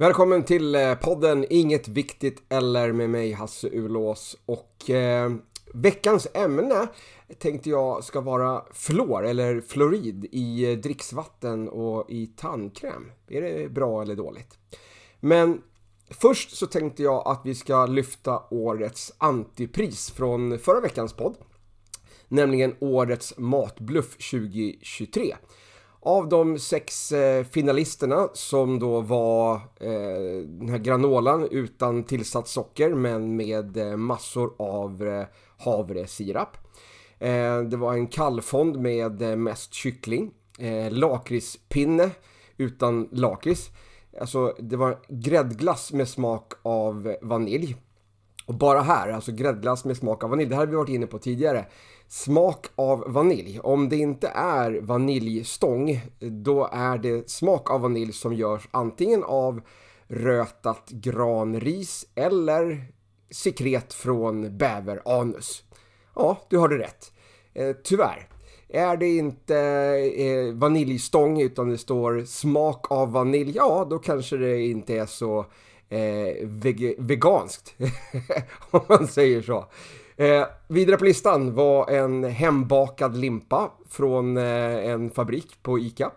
Välkommen 0.00 0.44
till 0.44 0.74
eh, 0.74 0.94
podden 0.94 1.46
Inget 1.50 1.88
Viktigt 1.88 2.42
Eller 2.48 2.92
med 2.92 3.10
mig 3.10 3.32
Hasse 3.32 3.68
Ulås 3.72 4.36
och 4.46 4.90
eh, 4.90 5.30
veckans 5.74 6.26
ämne 6.34 6.88
tänkte 7.38 7.70
jag 7.70 8.04
ska 8.04 8.20
vara 8.20 8.64
fluor 8.72 9.26
eller 9.26 9.60
fluorid 9.60 10.26
i 10.32 10.72
eh, 10.72 10.78
dricksvatten 10.78 11.68
och 11.68 12.10
i 12.10 12.26
tandkräm. 12.26 13.10
Är 13.28 13.42
det 13.42 13.68
bra 13.68 14.02
eller 14.02 14.16
dåligt? 14.16 14.58
Men 15.20 15.62
först 16.10 16.56
så 16.56 16.66
tänkte 16.66 17.02
jag 17.02 17.28
att 17.28 17.40
vi 17.44 17.54
ska 17.54 17.86
lyfta 17.86 18.42
årets 18.50 19.12
antipris 19.18 20.10
från 20.10 20.58
förra 20.58 20.80
veckans 20.80 21.12
podd. 21.12 21.36
Nämligen 22.28 22.76
årets 22.80 23.34
matbluff 23.38 24.30
2023. 24.30 25.34
Av 26.02 26.28
de 26.28 26.58
sex 26.58 27.12
eh, 27.12 27.44
finalisterna 27.44 28.28
som 28.32 28.78
då 28.78 29.00
var 29.00 29.54
eh, 29.54 30.42
den 30.46 30.68
här 30.68 30.78
granolan 30.78 31.48
utan 31.50 32.04
tillsatt 32.04 32.48
socker 32.48 32.94
men 32.94 33.36
med 33.36 33.76
eh, 33.76 33.96
massor 33.96 34.54
av 34.58 35.06
eh, 35.06 35.26
havresirap. 35.58 36.56
Eh, 37.18 37.60
det 37.60 37.76
var 37.76 37.94
en 37.94 38.06
kallfond 38.06 38.76
med 38.76 39.22
eh, 39.22 39.36
mest 39.36 39.74
kyckling. 39.74 40.30
Eh, 40.58 40.92
lakritspinne 40.92 42.10
utan 42.56 43.08
lakrits. 43.12 43.70
Alltså 44.20 44.56
det 44.58 44.76
var 44.76 44.98
gräddglass 45.08 45.92
med 45.92 46.08
smak 46.08 46.52
av 46.62 47.16
vanilj. 47.22 47.76
Och 48.50 48.56
bara 48.56 48.80
här, 48.80 49.08
alltså 49.08 49.32
gräddglass 49.32 49.84
med 49.84 49.96
smak 49.96 50.24
av 50.24 50.30
vanilj, 50.30 50.48
det 50.48 50.54
här 50.54 50.62
har 50.62 50.66
vi 50.66 50.76
varit 50.76 50.88
inne 50.88 51.06
på 51.06 51.18
tidigare. 51.18 51.66
Smak 52.08 52.66
av 52.76 53.04
vanilj. 53.06 53.60
Om 53.60 53.88
det 53.88 53.96
inte 53.96 54.28
är 54.28 54.80
vaniljstång, 54.80 56.00
då 56.18 56.68
är 56.72 56.98
det 56.98 57.30
smak 57.30 57.70
av 57.70 57.80
vanilj 57.80 58.12
som 58.12 58.34
görs 58.34 58.68
antingen 58.70 59.24
av 59.24 59.60
rötat 60.08 60.88
granris 60.88 62.06
eller 62.14 62.84
sekret 63.30 63.94
från 63.94 64.58
bäveranus. 64.58 65.62
Ja, 66.14 66.38
du 66.48 66.58
hörde 66.58 66.78
rätt. 66.78 67.12
Eh, 67.54 67.76
tyvärr. 67.84 68.28
Är 68.68 68.96
det 68.96 69.16
inte 69.16 69.58
eh, 70.16 70.54
vaniljstång 70.54 71.40
utan 71.40 71.70
det 71.70 71.78
står 71.78 72.24
smak 72.24 72.90
av 72.90 73.12
vanilj, 73.12 73.52
ja 73.56 73.86
då 73.90 73.98
kanske 73.98 74.36
det 74.36 74.62
inte 74.62 74.94
är 74.94 75.06
så 75.06 75.46
eh, 75.90 76.36
veg 76.42 76.94
veganskt. 76.98 77.74
om 78.70 78.80
man 78.88 79.08
säger 79.08 79.42
så. 79.42 79.66
Eh, 80.16 80.46
vidare 80.68 80.96
på 80.96 81.04
listan 81.04 81.54
var 81.54 81.90
en 81.90 82.24
hembakad 82.24 83.16
limpa 83.16 83.70
från 83.88 84.36
eh, 84.36 84.90
en 84.90 85.10
fabrik 85.10 85.62
på 85.62 85.78
ICA. 85.78 86.10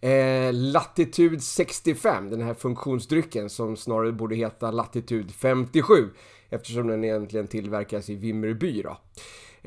Eh, 0.00 0.52
Latitude 0.52 1.40
65, 1.40 2.30
den 2.30 2.42
här 2.42 2.54
funktionsdrycken 2.54 3.50
som 3.50 3.76
snarare 3.76 4.12
borde 4.12 4.34
heta 4.34 4.70
Latitude 4.70 5.32
57 5.32 6.10
eftersom 6.50 6.86
den 6.86 7.04
egentligen 7.04 7.46
tillverkas 7.46 8.10
i 8.10 8.14
Vimmerby. 8.14 8.82
Då. 8.82 8.96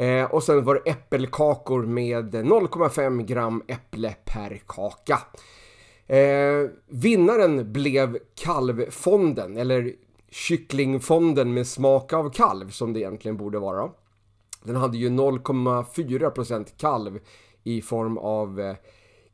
Eh, 0.03 0.25
och 0.25 0.43
sen 0.43 0.63
var 0.63 0.75
det 0.75 0.91
äppelkakor 0.91 1.85
med 1.85 2.35
0,5 2.35 3.25
gram 3.25 3.63
äpple 3.67 4.15
per 4.25 4.61
kaka. 4.67 5.19
Eh, 6.07 6.69
vinnaren 6.87 7.73
blev 7.73 8.17
Kalvfonden, 8.35 9.57
eller 9.57 9.93
kycklingfonden 10.29 11.53
med 11.53 11.67
smak 11.67 12.13
av 12.13 12.29
kalv 12.29 12.69
som 12.69 12.93
det 12.93 12.99
egentligen 12.99 13.37
borde 13.37 13.59
vara. 13.59 13.91
Den 14.63 14.75
hade 14.75 14.97
ju 14.97 15.09
0,4% 15.09 16.65
kalv 16.77 17.19
i 17.63 17.81
form 17.81 18.17
av 18.17 18.59
eh, 18.59 18.75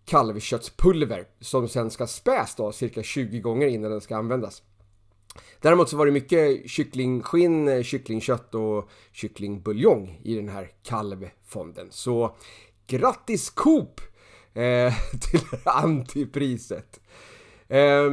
kalvköttspulver 0.06 1.28
som 1.40 1.68
sen 1.68 1.92
ska 1.92 2.08
späs 2.08 2.56
då 2.56 2.72
cirka 2.72 3.04
20 3.04 3.40
gånger 3.40 3.68
innan 3.68 3.92
den 3.92 4.02
ska 4.02 4.18
användas. 4.18 4.64
Däremot 5.60 5.90
så 5.90 5.98
var 5.98 6.06
det 6.06 6.12
mycket 6.12 6.70
kycklingskinn, 6.70 7.68
eh, 7.68 7.84
kycklingkött 7.84 8.56
och 8.56 8.90
kycklingbuljong 9.12 10.20
i 10.24 10.36
den 10.36 10.50
här 10.50 10.72
kalvfonden. 10.84 11.88
Så 11.90 12.36
grattis 12.88 13.50
Coop 13.50 14.02
eh, 14.54 14.94
till 15.32 15.60
antipriset! 15.64 17.00
Eh, 17.68 18.12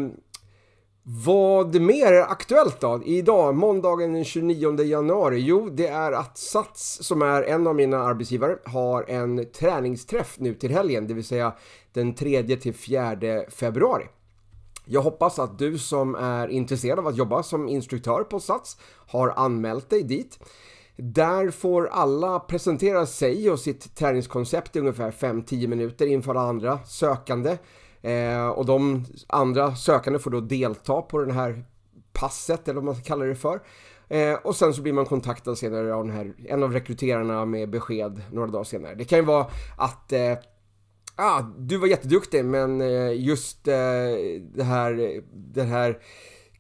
vad 1.03 1.81
mer 1.81 2.13
är 2.13 2.23
aktuellt 2.23 2.81
då? 2.81 3.03
Idag, 3.05 3.55
måndagen 3.55 4.13
den 4.13 4.25
29 4.25 4.83
januari? 4.83 5.39
Jo, 5.39 5.69
det 5.71 5.89
är 5.89 6.13
att 6.13 6.39
Sats, 6.39 6.99
som 7.03 7.23
är 7.23 7.43
en 7.43 7.67
av 7.67 7.75
mina 7.75 7.99
arbetsgivare, 7.99 8.59
har 8.65 9.05
en 9.09 9.53
träningsträff 9.53 10.37
nu 10.39 10.55
till 10.55 10.71
helgen, 10.71 11.07
det 11.07 11.15
vill 11.15 11.25
säga 11.25 11.55
den 11.93 12.15
3 12.15 12.57
till 12.57 12.75
4 12.75 13.17
februari. 13.49 14.05
Jag 14.85 15.03
hoppas 15.03 15.39
att 15.39 15.59
du 15.59 15.79
som 15.79 16.15
är 16.15 16.49
intresserad 16.49 16.99
av 16.99 17.07
att 17.07 17.17
jobba 17.17 17.43
som 17.43 17.69
instruktör 17.69 18.25
på 18.25 18.41
Sats 18.41 18.77
har 19.07 19.29
anmält 19.37 19.91
dig 19.91 20.03
dit. 20.03 20.39
Där 21.03 21.51
får 21.51 21.87
alla 21.87 22.41
presentera 22.41 23.07
sig 23.07 23.51
och 23.51 23.59
sitt 23.59 23.97
träningskoncept 23.97 24.77
i 24.77 24.81
ungefär 24.81 25.11
5-10 25.11 25.67
minuter 25.67 26.07
inför 26.07 26.35
andra 26.35 26.79
sökande. 26.85 27.59
Eh, 28.03 28.49
och 28.49 28.67
de 28.67 29.05
andra 29.29 29.77
sökande 29.77 30.19
får 30.19 30.31
då 30.31 30.41
delta 30.41 31.03
på 31.03 31.19
det 31.19 31.33
här 31.33 31.65
passet, 32.13 32.69
eller 32.69 32.75
vad 32.75 32.85
man 32.85 32.95
ska 32.95 33.05
kalla 33.05 33.25
det 33.25 33.35
för. 33.35 33.61
Eh, 34.09 34.35
och 34.35 34.57
sen 34.57 34.75
så 34.75 34.83
blir 34.83 34.93
man 34.93 35.07
kontaktad 35.07 35.59
senare 35.59 35.95
av 35.95 36.07
den 36.07 36.17
här, 36.17 36.35
en 36.49 36.63
av 36.63 36.73
rekryterarna 36.73 37.45
med 37.45 37.71
besked 37.71 38.23
några 38.33 38.49
dagar 38.49 38.65
senare. 38.65 38.95
Det 38.95 39.05
kan 39.05 39.19
ju 39.19 39.25
vara 39.25 39.47
att 39.77 40.13
eh, 40.13 40.35
ah, 41.17 41.43
du 41.59 41.77
var 41.77 41.87
jätteduktig 41.87 42.45
men 42.45 42.81
eh, 42.81 43.21
just 43.21 43.69
eh, 43.69 43.75
det 44.55 44.65
här, 44.65 45.23
det 45.33 45.63
här 45.63 45.99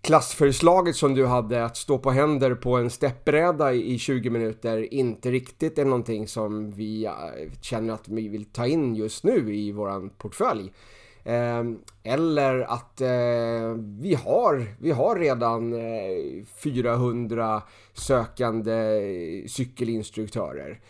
klassförslaget 0.00 0.96
som 0.96 1.14
du 1.14 1.26
hade 1.26 1.64
att 1.64 1.76
stå 1.76 1.98
på 1.98 2.10
händer 2.10 2.54
på 2.54 2.76
en 2.76 2.90
steppbräda 2.90 3.72
i 3.72 3.98
20 3.98 4.30
minuter 4.30 4.94
inte 4.94 5.30
riktigt 5.30 5.78
är 5.78 5.84
någonting 5.84 6.28
som 6.28 6.70
vi 6.70 7.04
eh, 7.04 7.12
känner 7.60 7.94
att 7.94 8.08
vi 8.08 8.28
vill 8.28 8.44
ta 8.44 8.66
in 8.66 8.94
just 8.94 9.24
nu 9.24 9.56
i 9.56 9.72
våran 9.72 10.10
portfölj. 10.10 10.72
Ehm, 11.24 11.78
eller 12.02 12.60
att 12.60 13.00
eh, 13.00 13.08
vi, 14.00 14.14
har, 14.24 14.66
vi 14.78 14.90
har 14.90 15.16
redan 15.16 15.72
eh, 15.72 16.44
400 16.62 17.62
sökande 17.92 19.00
cykelinstruktörer. 19.48 20.80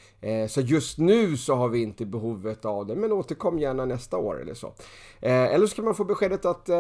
Så 0.49 0.61
just 0.61 0.99
nu 0.99 1.37
så 1.37 1.55
har 1.55 1.69
vi 1.69 1.83
inte 1.83 2.07
behovet 2.07 2.65
av 2.65 2.87
det, 2.87 2.95
men 2.95 3.13
återkom 3.13 3.59
gärna 3.59 3.85
nästa 3.85 4.17
år 4.17 4.43
eller 4.43 4.55
så. 4.55 4.75
eller 5.21 5.67
så 5.67 5.77
kan 5.77 5.85
man 5.85 5.95
få 5.95 6.05
beskedet 6.05 6.45
att 6.45 6.71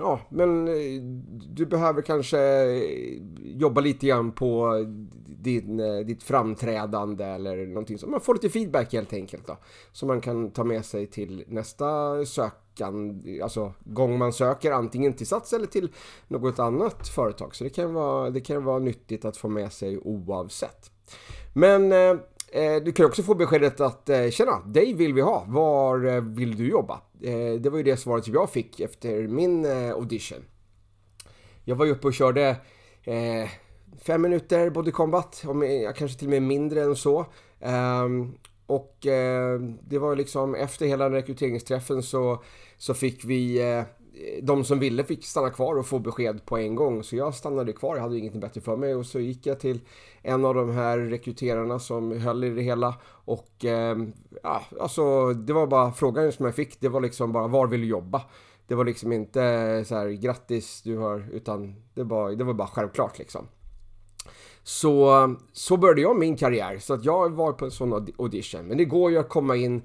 Ja, 0.00 0.20
men 0.28 0.68
eh, 0.68 1.02
du 1.48 1.66
behöver 1.66 2.02
kanske 2.02 2.38
eh, 2.38 3.22
jobba 3.42 3.80
lite 3.80 4.06
grann 4.06 4.32
på 4.32 4.84
din, 5.26 5.80
eh, 5.80 5.98
ditt 5.98 6.22
framträdande 6.22 7.24
eller 7.24 7.66
någonting 7.66 7.98
så 7.98 8.06
man 8.06 8.20
får 8.20 8.34
lite 8.34 8.50
feedback 8.50 8.92
helt 8.92 9.12
enkelt 9.12 9.46
då. 9.46 9.56
Som 9.92 10.08
man 10.08 10.20
kan 10.20 10.50
ta 10.50 10.64
med 10.64 10.84
sig 10.84 11.06
till 11.06 11.44
nästa 11.46 12.24
sökan, 12.26 13.22
alltså 13.42 13.72
gång 13.84 14.18
man 14.18 14.32
söker 14.32 14.72
antingen 14.72 15.12
till 15.12 15.26
Sats 15.26 15.52
eller 15.52 15.66
till 15.66 15.88
något 16.28 16.58
annat 16.58 17.08
företag. 17.08 17.54
Så 17.54 17.64
det 17.64 17.70
kan 17.70 17.94
vara, 17.94 18.30
det 18.30 18.40
kan 18.40 18.64
vara 18.64 18.78
nyttigt 18.78 19.24
att 19.24 19.36
få 19.36 19.48
med 19.48 19.72
sig 19.72 19.98
oavsett. 19.98 20.90
Men 21.52 21.92
eh, 21.92 22.14
Eh, 22.52 22.76
du 22.82 22.92
kan 22.92 23.06
också 23.06 23.22
få 23.22 23.34
beskedet 23.34 23.80
att 23.80 24.08
eh, 24.08 24.30
tjena, 24.30 24.60
dig 24.66 24.94
vill 24.94 25.14
vi 25.14 25.20
ha. 25.20 25.44
Var 25.48 26.04
eh, 26.04 26.20
vill 26.20 26.56
du 26.56 26.68
jobba? 26.68 27.00
Eh, 27.22 27.60
det 27.60 27.70
var 27.70 27.78
ju 27.78 27.84
det 27.84 27.96
svaret 27.96 28.24
som 28.24 28.34
jag 28.34 28.50
fick 28.50 28.80
efter 28.80 29.28
min 29.28 29.64
eh, 29.64 29.90
audition. 29.90 30.44
Jag 31.64 31.76
var 31.76 31.84
ju 31.84 31.92
uppe 31.92 32.06
och 32.06 32.14
körde 32.14 32.56
eh, 33.04 33.48
fem 34.02 34.22
minuter 34.22 34.70
body 34.70 34.90
combat, 34.90 35.42
om, 35.46 35.92
kanske 35.96 36.18
till 36.18 36.28
och 36.28 36.30
med 36.30 36.42
mindre 36.42 36.82
än 36.82 36.96
så. 36.96 37.26
Ehm, 37.60 38.34
och 38.66 39.06
eh, 39.06 39.60
det 39.60 39.98
var 39.98 40.16
liksom 40.16 40.54
efter 40.54 40.86
hela 40.86 41.10
rekryteringsträffen 41.10 42.02
så, 42.02 42.42
så 42.76 42.94
fick 42.94 43.24
vi 43.24 43.72
eh, 43.72 43.82
de 44.42 44.64
som 44.64 44.78
ville 44.78 45.04
fick 45.04 45.24
stanna 45.24 45.50
kvar 45.50 45.78
och 45.78 45.86
få 45.86 45.98
besked 45.98 46.44
på 46.44 46.58
en 46.58 46.74
gång. 46.74 47.02
Så 47.02 47.16
jag 47.16 47.34
stannade 47.34 47.72
kvar, 47.72 47.96
jag 47.96 48.02
hade 48.02 48.18
ingenting 48.18 48.40
bättre 48.40 48.60
för 48.60 48.76
mig. 48.76 48.94
Och 48.94 49.06
så 49.06 49.20
gick 49.20 49.46
jag 49.46 49.60
till 49.60 49.80
en 50.22 50.44
av 50.44 50.54
de 50.54 50.70
här 50.70 50.98
rekryterarna 50.98 51.78
som 51.78 52.20
höll 52.20 52.44
i 52.44 52.50
det 52.50 52.62
hela. 52.62 52.94
Och 53.24 53.64
eh, 53.64 53.96
ja, 54.42 54.62
alltså 54.80 55.32
det 55.32 55.52
var 55.52 55.66
bara 55.66 55.92
frågan 55.92 56.32
som 56.32 56.44
jag 56.46 56.54
fick. 56.54 56.80
Det 56.80 56.88
var 56.88 57.00
liksom 57.00 57.32
bara, 57.32 57.48
var 57.48 57.66
vill 57.66 57.80
du 57.80 57.86
jobba? 57.86 58.22
Det 58.66 58.74
var 58.74 58.84
liksom 58.84 59.12
inte 59.12 59.40
så 59.86 59.94
här, 59.94 60.08
grattis 60.08 60.82
du 60.82 60.96
har, 60.96 61.28
utan 61.32 61.74
det 61.94 62.02
var, 62.02 62.30
det 62.30 62.44
var 62.44 62.54
bara 62.54 62.68
självklart 62.68 63.18
liksom. 63.18 63.48
Så, 64.62 65.36
så 65.52 65.76
började 65.76 66.00
jag 66.00 66.18
min 66.18 66.36
karriär. 66.36 66.78
Så 66.78 66.94
att 66.94 67.04
jag 67.04 67.30
var 67.30 67.52
på 67.52 67.64
en 67.64 67.70
sån 67.70 67.92
audition. 68.18 68.66
Men 68.66 68.78
det 68.78 68.84
går 68.84 69.10
ju 69.10 69.18
att 69.18 69.28
komma 69.28 69.56
in 69.56 69.82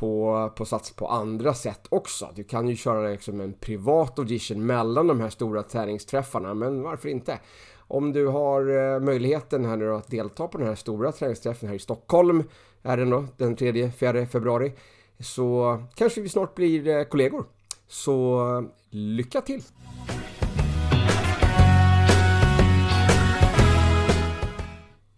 på, 0.00 0.50
på 0.56 0.64
Sats 0.64 0.90
på 0.90 1.06
andra 1.08 1.54
sätt 1.54 1.86
också. 1.88 2.28
Du 2.34 2.44
kan 2.44 2.68
ju 2.68 2.76
köra 2.76 3.08
liksom 3.08 3.40
en 3.40 3.52
privat 3.52 4.18
audition 4.18 4.66
mellan 4.66 5.06
de 5.06 5.20
här 5.20 5.30
stora 5.30 5.62
träningsträffarna, 5.62 6.54
men 6.54 6.82
varför 6.82 7.08
inte? 7.08 7.38
Om 7.76 8.12
du 8.12 8.26
har 8.26 8.94
eh, 8.94 9.00
möjligheten 9.00 9.64
här 9.64 9.76
nu 9.76 9.94
att 9.94 10.10
delta 10.10 10.48
på 10.48 10.58
den 10.58 10.66
här 10.66 10.74
stora 10.74 11.12
träningsträffen 11.12 11.68
här 11.68 11.76
i 11.76 11.78
Stockholm, 11.78 12.42
är 12.82 12.96
den 12.96 13.10
då, 13.10 13.24
den 13.36 13.56
3-4 13.56 14.26
februari, 14.26 14.72
så 15.18 15.78
kanske 15.94 16.20
vi 16.20 16.28
snart 16.28 16.54
blir 16.54 16.88
eh, 16.88 17.04
kollegor. 17.04 17.44
Så 17.88 18.64
lycka 18.90 19.40
till! 19.40 19.62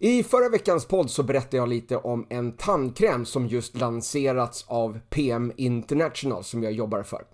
I 0.04 0.22
förra 0.22 0.48
veckans 0.48 0.84
podd 0.84 1.10
så 1.10 1.22
berättade 1.22 1.56
jag 1.56 1.68
lite 1.68 1.96
om 1.96 2.26
en 2.28 2.52
tandkräm 2.52 3.24
som 3.24 3.46
just 3.46 3.76
lanserats 3.76 4.64
av 4.68 5.00
PM 5.10 5.52
International 5.56 6.44
som 6.44 6.62
jag 6.62 6.72
jobbar 6.72 7.02
för 7.02 7.24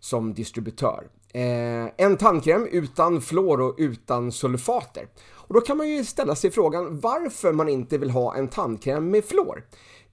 som 0.00 0.34
distributör. 0.34 1.08
Eh, 1.32 1.86
en 1.96 2.16
tandkräm 2.16 2.68
utan 2.72 3.20
fluor 3.20 3.60
och 3.60 3.74
utan 3.78 4.32
sulfater. 4.32 5.08
Och 5.30 5.54
då 5.54 5.60
kan 5.60 5.76
man 5.76 5.88
ju 5.88 6.04
ställa 6.04 6.34
sig 6.34 6.50
frågan 6.50 7.00
varför 7.00 7.52
man 7.52 7.68
inte 7.68 7.98
vill 7.98 8.10
ha 8.10 8.36
en 8.36 8.48
tandkräm 8.48 9.10
med 9.10 9.24
fluor. 9.24 9.64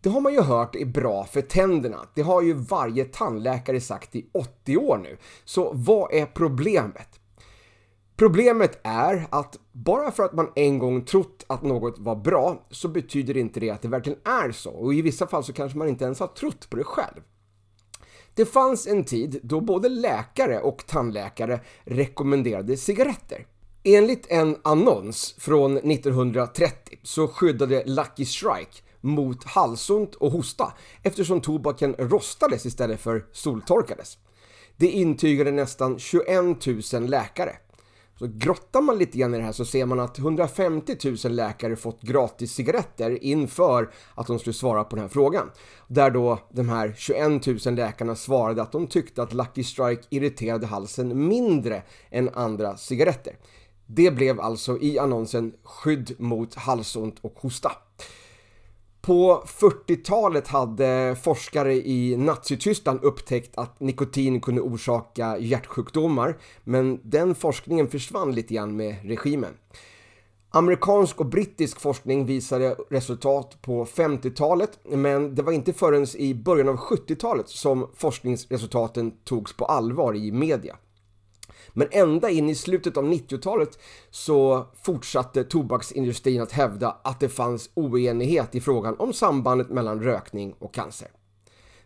Det 0.02 0.10
har 0.10 0.22
man 0.22 0.34
ju 0.34 0.42
hört 0.42 0.76
är 0.76 0.86
bra 0.86 1.26
för 1.26 1.42
tänderna. 1.42 2.00
Det 2.16 2.22
har 2.22 2.42
ju 2.42 2.54
varje 2.54 3.06
tandläkare 3.06 3.82
sagt 3.82 4.16
i 4.16 4.26
80 4.34 4.78
år 4.78 4.98
nu. 5.04 5.18
Så 5.46 5.72
vad 5.74 6.14
är 6.14 6.26
problemet? 6.26 7.20
Problemet 8.16 8.80
är 8.84 9.28
att 9.30 9.60
bara 9.72 10.12
för 10.12 10.24
att 10.24 10.34
man 10.34 10.52
en 10.56 10.80
gång 10.80 11.06
trott 11.06 11.46
att 11.48 11.62
något 11.62 12.00
var 12.00 12.16
bra 12.16 12.66
så 12.70 12.88
betyder 12.88 13.38
inte 13.38 13.60
det 13.60 13.70
att 13.70 13.82
det 13.82 13.88
verkligen 13.88 14.20
är 14.26 14.52
så 14.52 14.72
och 14.72 14.94
i 14.94 15.02
vissa 15.02 15.28
fall 15.28 15.44
så 15.44 15.54
kanske 15.54 15.78
man 15.78 15.90
inte 15.90 16.06
ens 16.06 16.20
har 16.20 16.28
trott 16.28 16.70
på 16.70 16.78
det 16.78 16.84
själv. 16.84 17.22
Det 18.36 18.46
fanns 18.46 18.88
en 18.88 19.04
tid 19.04 19.40
då 19.44 19.62
både 19.62 19.90
läkare 19.90 20.60
och 20.60 20.86
tandläkare 20.88 21.60
rekommenderade 21.84 22.78
cigaretter. 22.78 23.48
Enligt 23.84 24.32
en 24.32 24.58
annons 24.64 25.36
från 25.40 25.78
1930 25.78 27.00
så 27.04 27.28
skyddade 27.28 27.84
Lucky 27.86 28.26
Strike 28.26 28.82
mot 29.02 29.44
halsont 29.44 30.16
och 30.16 30.32
hosta 30.32 30.74
eftersom 31.04 31.42
tobaken 31.42 31.96
rostades 31.98 32.66
istället 32.66 33.02
för 33.02 33.26
soltorkades. 33.32 34.18
Det 34.78 34.88
intygade 34.88 35.52
nästan 35.52 36.00
21 36.00 36.66
000 36.94 37.10
läkare. 37.10 37.56
Så 38.20 38.28
grottar 38.28 38.82
man 38.82 38.98
lite 38.98 39.18
grann 39.18 39.34
i 39.36 39.38
det 39.38 39.44
här 39.44 39.52
så 39.52 39.66
ser 39.66 39.86
man 39.86 40.00
att 40.00 40.20
150 40.20 40.96
000 41.26 41.36
läkare 41.36 41.76
fått 41.76 42.02
gratis 42.02 42.54
cigaretter 42.54 43.24
inför 43.24 43.92
att 44.16 44.28
de 44.28 44.40
skulle 44.40 44.54
svara 44.54 44.84
på 44.84 44.96
den 44.96 45.04
här 45.04 45.10
frågan. 45.10 45.52
Där 45.88 46.12
då 46.12 46.40
de 46.52 46.70
här 46.70 46.94
21 46.98 47.66
000 47.66 47.76
läkarna 47.76 48.16
svarade 48.16 48.62
att 48.62 48.72
de 48.72 48.88
tyckte 48.88 49.24
att 49.24 49.34
Lucky 49.34 49.64
Strike 49.64 50.04
irriterade 50.10 50.66
halsen 50.66 51.28
mindre 51.28 51.84
än 52.12 52.30
andra 52.30 52.78
cigaretter. 52.78 53.38
Det 53.86 54.12
blev 54.12 54.42
alltså 54.42 54.78
i 54.82 55.00
annonsen 55.00 55.54
skydd 55.64 56.16
mot 56.18 56.56
halsont 56.56 57.20
och 57.22 57.40
hosta. 57.40 57.72
På 59.06 59.44
40-talet 59.46 60.48
hade 60.48 61.16
forskare 61.24 61.74
i 61.74 62.18
Nazityskland 62.18 63.04
upptäckt 63.04 63.58
att 63.58 63.80
nikotin 63.80 64.42
kunde 64.42 64.62
orsaka 64.62 65.38
hjärtsjukdomar, 65.38 66.38
men 66.64 67.00
den 67.04 67.36
forskningen 67.36 67.88
försvann 67.88 68.36
lite 68.36 68.54
grann 68.54 68.76
med 68.76 68.96
regimen. 69.04 69.54
Amerikansk 70.50 71.20
och 71.20 71.26
brittisk 71.26 71.80
forskning 71.80 72.26
visade 72.26 72.76
resultat 72.90 73.62
på 73.62 73.86
50-talet, 73.86 74.80
men 74.84 75.36
det 75.36 75.42
var 75.42 75.54
inte 75.54 75.74
förrän 75.74 76.08
i 76.18 76.34
början 76.34 76.70
av 76.70 76.76
70-talet 76.76 77.50
som 77.50 77.90
forskningsresultaten 77.96 79.12
togs 79.24 79.54
på 79.54 79.66
allvar 79.66 80.16
i 80.16 80.32
media. 80.32 80.76
Men 81.74 81.88
ända 81.92 82.30
in 82.30 82.50
i 82.50 82.56
slutet 82.56 82.98
av 82.98 83.04
90-talet 83.04 83.80
så 84.10 84.68
fortsatte 84.84 85.44
tobaksindustrin 85.44 86.42
att 86.42 86.52
hävda 86.52 86.98
att 87.04 87.20
det 87.20 87.30
fanns 87.30 87.70
oenighet 87.74 88.56
i 88.56 88.62
frågan 88.62 88.96
om 89.00 89.14
sambandet 89.14 89.70
mellan 89.70 90.04
rökning 90.04 90.54
och 90.60 90.74
cancer. 90.74 91.08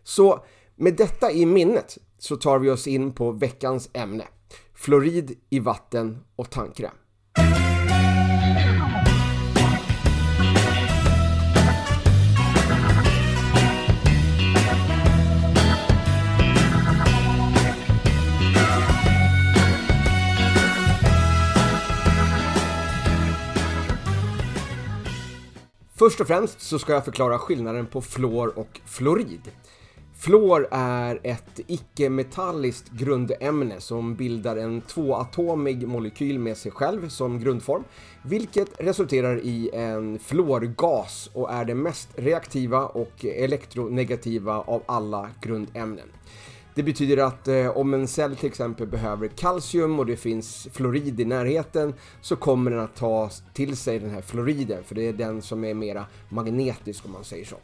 Så 0.02 0.44
med 0.76 0.96
detta 0.96 1.32
i 1.32 1.46
minnet 1.46 1.98
så 2.18 2.36
tar 2.36 2.58
vi 2.58 2.70
oss 2.70 2.86
in 2.86 3.12
på 3.12 3.32
veckans 3.32 3.90
ämne. 3.92 4.24
Fluorid 4.74 5.38
i 5.50 5.58
vatten 5.58 6.18
och 6.36 6.50
tandkräm. 6.50 6.94
Först 25.98 26.20
och 26.20 26.26
främst 26.26 26.60
så 26.60 26.78
ska 26.78 26.92
jag 26.92 27.04
förklara 27.04 27.38
skillnaden 27.38 27.86
på 27.86 28.00
fluor 28.00 28.58
och 28.58 28.80
fluorid. 28.84 29.50
Fluor 30.16 30.68
är 30.70 31.20
ett 31.22 31.60
icke-metalliskt 31.66 32.90
grundämne 32.90 33.80
som 33.80 34.14
bildar 34.14 34.56
en 34.56 34.80
tvåatomig 34.80 35.88
molekyl 35.88 36.38
med 36.38 36.56
sig 36.56 36.72
själv 36.72 37.08
som 37.08 37.40
grundform, 37.40 37.84
vilket 38.22 38.68
resulterar 38.80 39.40
i 39.40 39.70
en 39.72 40.18
fluorgas 40.18 41.30
och 41.32 41.52
är 41.52 41.64
det 41.64 41.74
mest 41.74 42.08
reaktiva 42.16 42.86
och 42.86 43.24
elektronegativa 43.24 44.60
av 44.60 44.82
alla 44.86 45.30
grundämnen. 45.40 46.08
Det 46.74 46.82
betyder 46.82 47.16
att 47.16 47.48
eh, 47.48 47.76
om 47.76 47.94
en 47.94 48.08
cell 48.08 48.36
till 48.36 48.48
exempel 48.48 48.86
behöver 48.86 49.28
kalcium 49.28 49.98
och 49.98 50.06
det 50.06 50.16
finns 50.16 50.68
fluorid 50.72 51.20
i 51.20 51.24
närheten 51.24 51.94
så 52.20 52.36
kommer 52.36 52.70
den 52.70 52.80
att 52.80 52.96
ta 52.96 53.30
till 53.54 53.76
sig 53.76 53.98
den 53.98 54.10
här 54.10 54.22
fluoriden 54.22 54.84
för 54.84 54.94
det 54.94 55.08
är 55.08 55.12
den 55.12 55.42
som 55.42 55.64
är 55.64 55.74
mera 55.74 56.06
magnetisk 56.28 57.04
om 57.04 57.12
man 57.12 57.24
säger 57.24 57.44
så. 57.44 57.56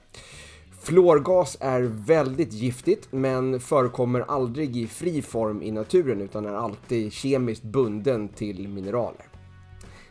Fluorgas 0.81 1.56
är 1.61 1.81
väldigt 1.83 2.53
giftigt 2.53 3.09
men 3.11 3.61
förekommer 3.61 4.21
aldrig 4.21 4.77
i 4.77 4.87
fri 4.87 5.23
form 5.23 5.62
i 5.62 5.71
naturen 5.71 6.21
utan 6.21 6.47
är 6.47 6.55
alltid 6.55 7.12
kemiskt 7.12 7.62
bunden 7.62 8.29
till 8.29 8.69
mineraler. 8.69 9.27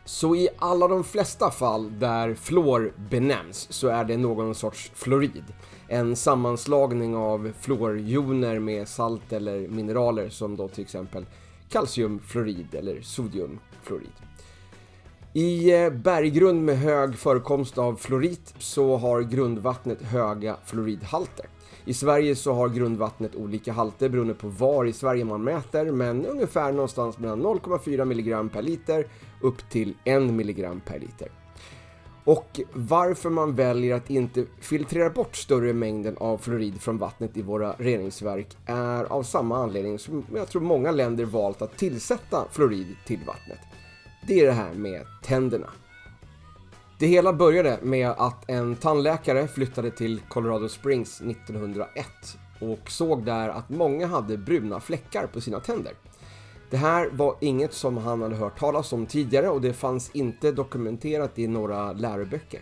Så 0.05 0.35
i 0.35 0.49
alla 0.59 0.87
de 0.87 1.03
flesta 1.03 1.51
fall 1.51 1.99
där 1.99 2.35
fluor 2.35 2.93
benämns 3.09 3.67
så 3.73 3.87
är 3.87 4.03
det 4.03 4.17
någon 4.17 4.55
sorts 4.55 4.91
fluorid 4.95 5.43
en 5.93 6.15
sammanslagning 6.15 7.15
av 7.15 7.51
fluorjoner 7.59 8.59
med 8.59 8.87
salt 8.87 9.33
eller 9.33 9.67
mineraler 9.67 10.29
som 10.29 10.55
då 10.55 10.67
till 10.67 10.83
exempel 10.83 11.25
kalciumfluorid 11.69 12.75
eller 12.75 13.01
sodiumfluorid. 13.01 14.11
I 15.33 15.73
eh, 15.73 15.89
berggrund 15.89 16.65
med 16.65 16.77
hög 16.77 17.15
förekomst 17.15 17.77
av 17.77 17.95
fluorit 17.95 18.53
så 18.59 18.97
har 18.97 19.21
grundvattnet 19.21 20.01
höga 20.01 20.55
fluoridhalter. 20.65 21.45
I 21.85 21.93
Sverige 21.93 22.35
så 22.35 22.53
har 22.53 22.69
grundvattnet 22.69 23.35
olika 23.35 23.73
halter 23.73 24.09
beroende 24.09 24.33
på 24.33 24.47
var 24.47 24.85
i 24.85 24.93
Sverige 24.93 25.25
man 25.25 25.43
mäter 25.43 25.91
men 25.91 26.25
ungefär 26.25 26.71
någonstans 26.71 27.19
mellan 27.19 27.41
0,4 27.41 28.01
mg 28.01 28.53
per 28.53 28.61
liter 28.61 29.07
upp 29.41 29.69
till 29.69 29.95
1 30.03 30.21
mg 30.21 30.69
per 30.85 30.99
liter. 30.99 31.42
Och 32.25 32.59
varför 32.73 33.29
man 33.29 33.55
väljer 33.55 33.95
att 33.95 34.09
inte 34.09 34.45
filtrera 34.59 35.09
bort 35.09 35.35
större 35.35 35.73
mängden 35.73 36.17
av 36.17 36.37
fluorid 36.37 36.81
från 36.81 36.97
vattnet 36.97 37.37
i 37.37 37.41
våra 37.41 37.73
reningsverk 37.73 38.57
är 38.65 39.03
av 39.03 39.23
samma 39.23 39.57
anledning 39.57 39.99
som 39.99 40.25
jag 40.35 40.47
tror 40.47 40.61
många 40.61 40.91
länder 40.91 41.25
valt 41.25 41.61
att 41.61 41.77
tillsätta 41.77 42.45
fluorid 42.51 42.95
till 43.05 43.19
vattnet. 43.27 43.59
Det 44.27 44.39
är 44.39 44.45
det 44.45 44.51
här 44.51 44.73
med 44.73 45.01
tänderna. 45.23 45.69
Det 46.99 47.07
hela 47.07 47.33
började 47.33 47.79
med 47.81 48.09
att 48.09 48.49
en 48.49 48.75
tandläkare 48.75 49.47
flyttade 49.47 49.91
till 49.91 50.21
Colorado 50.29 50.69
Springs 50.69 51.21
1901 51.21 52.05
och 52.59 52.91
såg 52.91 53.25
där 53.25 53.49
att 53.49 53.69
många 53.69 54.07
hade 54.07 54.37
bruna 54.37 54.79
fläckar 54.79 55.27
på 55.27 55.41
sina 55.41 55.59
tänder. 55.59 55.93
Det 56.73 56.77
här 56.77 57.09
var 57.09 57.35
inget 57.39 57.73
som 57.73 57.97
han 57.97 58.21
hade 58.21 58.35
hört 58.35 58.59
talas 58.59 58.93
om 58.93 59.05
tidigare 59.05 59.49
och 59.49 59.61
det 59.61 59.73
fanns 59.73 60.11
inte 60.11 60.51
dokumenterat 60.51 61.39
i 61.39 61.47
några 61.47 61.93
läroböcker. 61.93 62.61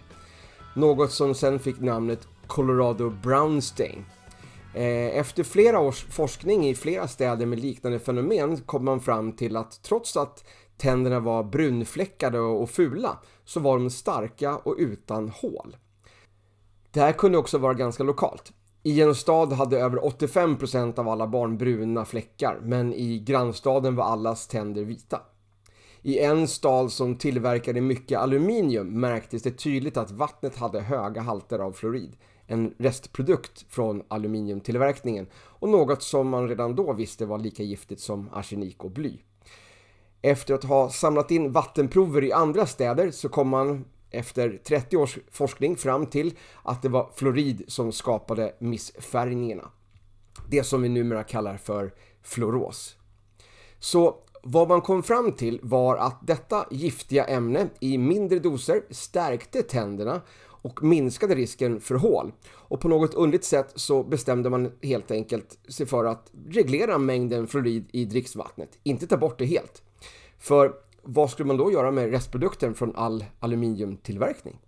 Något 0.76 1.12
som 1.12 1.36
sen 1.36 1.60
fick 1.60 1.80
namnet 1.80 2.28
Colorado 2.48 3.10
Brownstein. 3.10 4.06
Eh, 4.76 5.18
efter 5.18 5.44
flera 5.44 5.80
års 5.80 6.06
forskning 6.06 6.68
i 6.70 6.76
flera 6.76 7.08
städer 7.08 7.46
med 7.46 7.60
liknande 7.60 8.00
fenomen 8.00 8.58
kom 8.58 8.86
man 8.86 9.00
fram 9.00 9.32
till 9.32 9.58
att 9.58 9.84
trots 9.84 10.18
att 10.18 10.44
tänderna 10.78 11.20
var 11.20 11.44
brunfläckade 11.44 12.40
och 12.40 12.70
fula 12.70 13.18
så 13.46 13.60
var 13.60 13.78
de 13.78 13.90
starka 13.90 14.56
och 14.56 14.76
utan 14.78 15.30
hål. 15.30 15.78
Det 16.92 17.00
här 17.00 17.14
kunde 17.14 17.38
också 17.38 17.58
vara 17.58 17.74
ganska 17.74 18.04
lokalt. 18.04 18.54
I 18.84 19.02
en 19.02 19.16
stad 19.16 19.54
hade 19.54 19.80
över 19.80 19.98
85% 19.98 21.00
av 21.00 21.10
alla 21.10 21.28
barn 21.28 21.58
bruna 21.58 22.06
fläckar, 22.06 22.60
men 22.64 22.94
i 22.94 23.20
grannstaden 23.20 23.96
var 23.96 24.04
allas 24.04 24.48
tänder 24.48 24.84
vita. 24.84 25.22
I 26.02 26.20
en 26.20 26.48
stad 26.48 26.92
som 26.92 27.16
tillverkade 27.16 27.82
mycket 27.82 28.20
aluminium 28.20 29.00
märktes 29.00 29.44
det 29.44 29.52
tydligt 29.52 29.98
att 29.98 30.12
vattnet 30.12 30.56
hade 30.56 30.82
höga 30.82 31.22
halter 31.22 31.60
av 31.60 31.72
fluorid, 31.72 32.16
en 32.48 32.74
restprodukt 32.78 33.66
från 33.70 34.04
aluminiumtillverkningen 34.08 35.28
och 35.34 35.70
något 35.70 36.04
som 36.04 36.30
man 36.30 36.48
redan 36.48 36.76
då 36.76 36.94
visste 36.94 37.26
var 37.26 37.38
lika 37.38 37.64
giftigt 37.64 38.02
som 38.02 38.30
arsenik 38.34 38.84
och 38.84 38.92
bly. 38.92 39.18
Efter 40.22 40.54
att 40.54 40.64
ha 40.64 40.90
samlat 40.90 41.32
in 41.32 41.52
vattenprover 41.52 42.24
i 42.24 42.32
andra 42.32 42.66
städer 42.66 43.12
så 43.12 43.30
kom 43.30 43.50
man 43.50 43.86
efter 44.12 44.62
30 44.64 44.98
års 44.98 45.18
forskning 45.32 45.78
fram 45.78 46.06
till 46.06 46.38
att 46.64 46.82
det 46.82 46.90
var 46.90 47.10
fluorid 47.16 47.64
som 47.68 47.92
skapade 47.92 48.56
missfärgningarna. 48.60 49.72
Det 50.50 50.64
som 50.64 50.82
vi 50.82 50.90
numera 50.90 51.24
kallar 51.24 51.58
för 51.58 51.94
fluoros. 52.24 52.96
Så 53.80 54.16
vad 54.44 54.68
man 54.68 54.82
kom 54.82 55.04
fram 55.04 55.32
till 55.32 55.60
var 55.64 55.98
att 55.98 56.28
detta 56.28 56.66
giftiga 56.72 57.26
ämne 57.26 57.70
i 57.80 57.98
mindre 57.98 58.40
doser 58.40 58.84
stärkte 58.90 59.62
tänderna 59.62 60.22
och 60.62 60.84
minskade 60.84 61.36
risken 61.36 61.82
för 61.82 61.96
hål. 61.96 62.32
Och 62.52 62.80
på 62.80 62.88
något 62.88 63.14
underligt 63.14 63.46
sätt 63.46 63.72
så 63.76 64.04
bestämde 64.04 64.50
man 64.50 64.72
helt 64.82 65.12
enkelt 65.12 65.60
sig 65.68 65.86
för 65.86 66.06
att 66.06 66.32
reglera 66.50 66.98
mängden 66.98 67.48
fluorid 67.48 67.90
i 67.92 68.06
dricksvattnet, 68.06 68.80
inte 68.84 69.08
ta 69.08 69.18
bort 69.18 69.40
det 69.40 69.46
helt. 69.46 69.82
För 70.40 70.74
vad 71.04 71.30
skulle 71.30 71.48
man 71.48 71.58
då 71.58 71.72
göra 71.72 71.92
med 71.92 72.12
restprodukten 72.12 72.76
från 72.76 72.96
all 72.96 73.26
aluminiumtillverkning? 73.40 74.60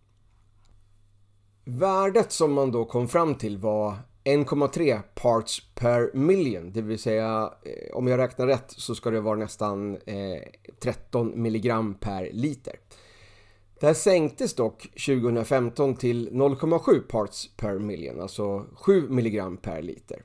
Värdet 1.66 2.32
som 2.32 2.54
man 2.54 2.72
då 2.72 2.86
kom 2.86 3.08
fram 3.08 3.36
till 3.36 3.58
var 3.58 3.96
1,3 4.24 5.02
parts 5.16 5.72
per 5.76 6.12
million, 6.14 6.72
det 6.72 6.82
vill 6.82 7.00
säga 7.00 7.54
eh, 7.64 7.96
om 7.96 8.08
jag 8.08 8.18
räknar 8.18 8.48
rätt 8.48 8.72
så 8.72 8.96
ska 8.96 9.10
det 9.10 9.22
vara 9.22 9.36
nästan 9.36 9.98
eh, 10.06 10.42
13 10.80 11.42
milligram 11.42 11.94
per 11.94 12.30
liter. 12.34 12.76
Det 13.80 13.88
här 13.88 13.94
sänktes 13.94 14.54
dock 14.54 14.82
2015 14.82 15.96
till 15.96 16.30
0,7 16.30 17.00
parts 17.00 17.56
per 17.58 17.80
million, 17.80 18.22
alltså 18.22 18.66
7 18.74 19.10
milligram 19.10 19.58
per 19.58 19.82
liter. 19.82 20.24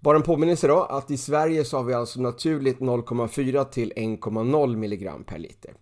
Bara 0.00 0.16
en 0.16 0.22
påminnelse 0.22 0.68
då 0.68 0.82
att 0.82 1.10
i 1.10 1.16
Sverige 1.16 1.64
så 1.64 1.76
har 1.76 1.84
vi 1.84 1.94
alltså 1.94 2.20
naturligt 2.20 2.78
0,4 2.78 3.64
till 3.64 3.92
1,0 3.96 4.76
milligram 4.76 5.24
per 5.24 5.38
liter. 5.38 5.74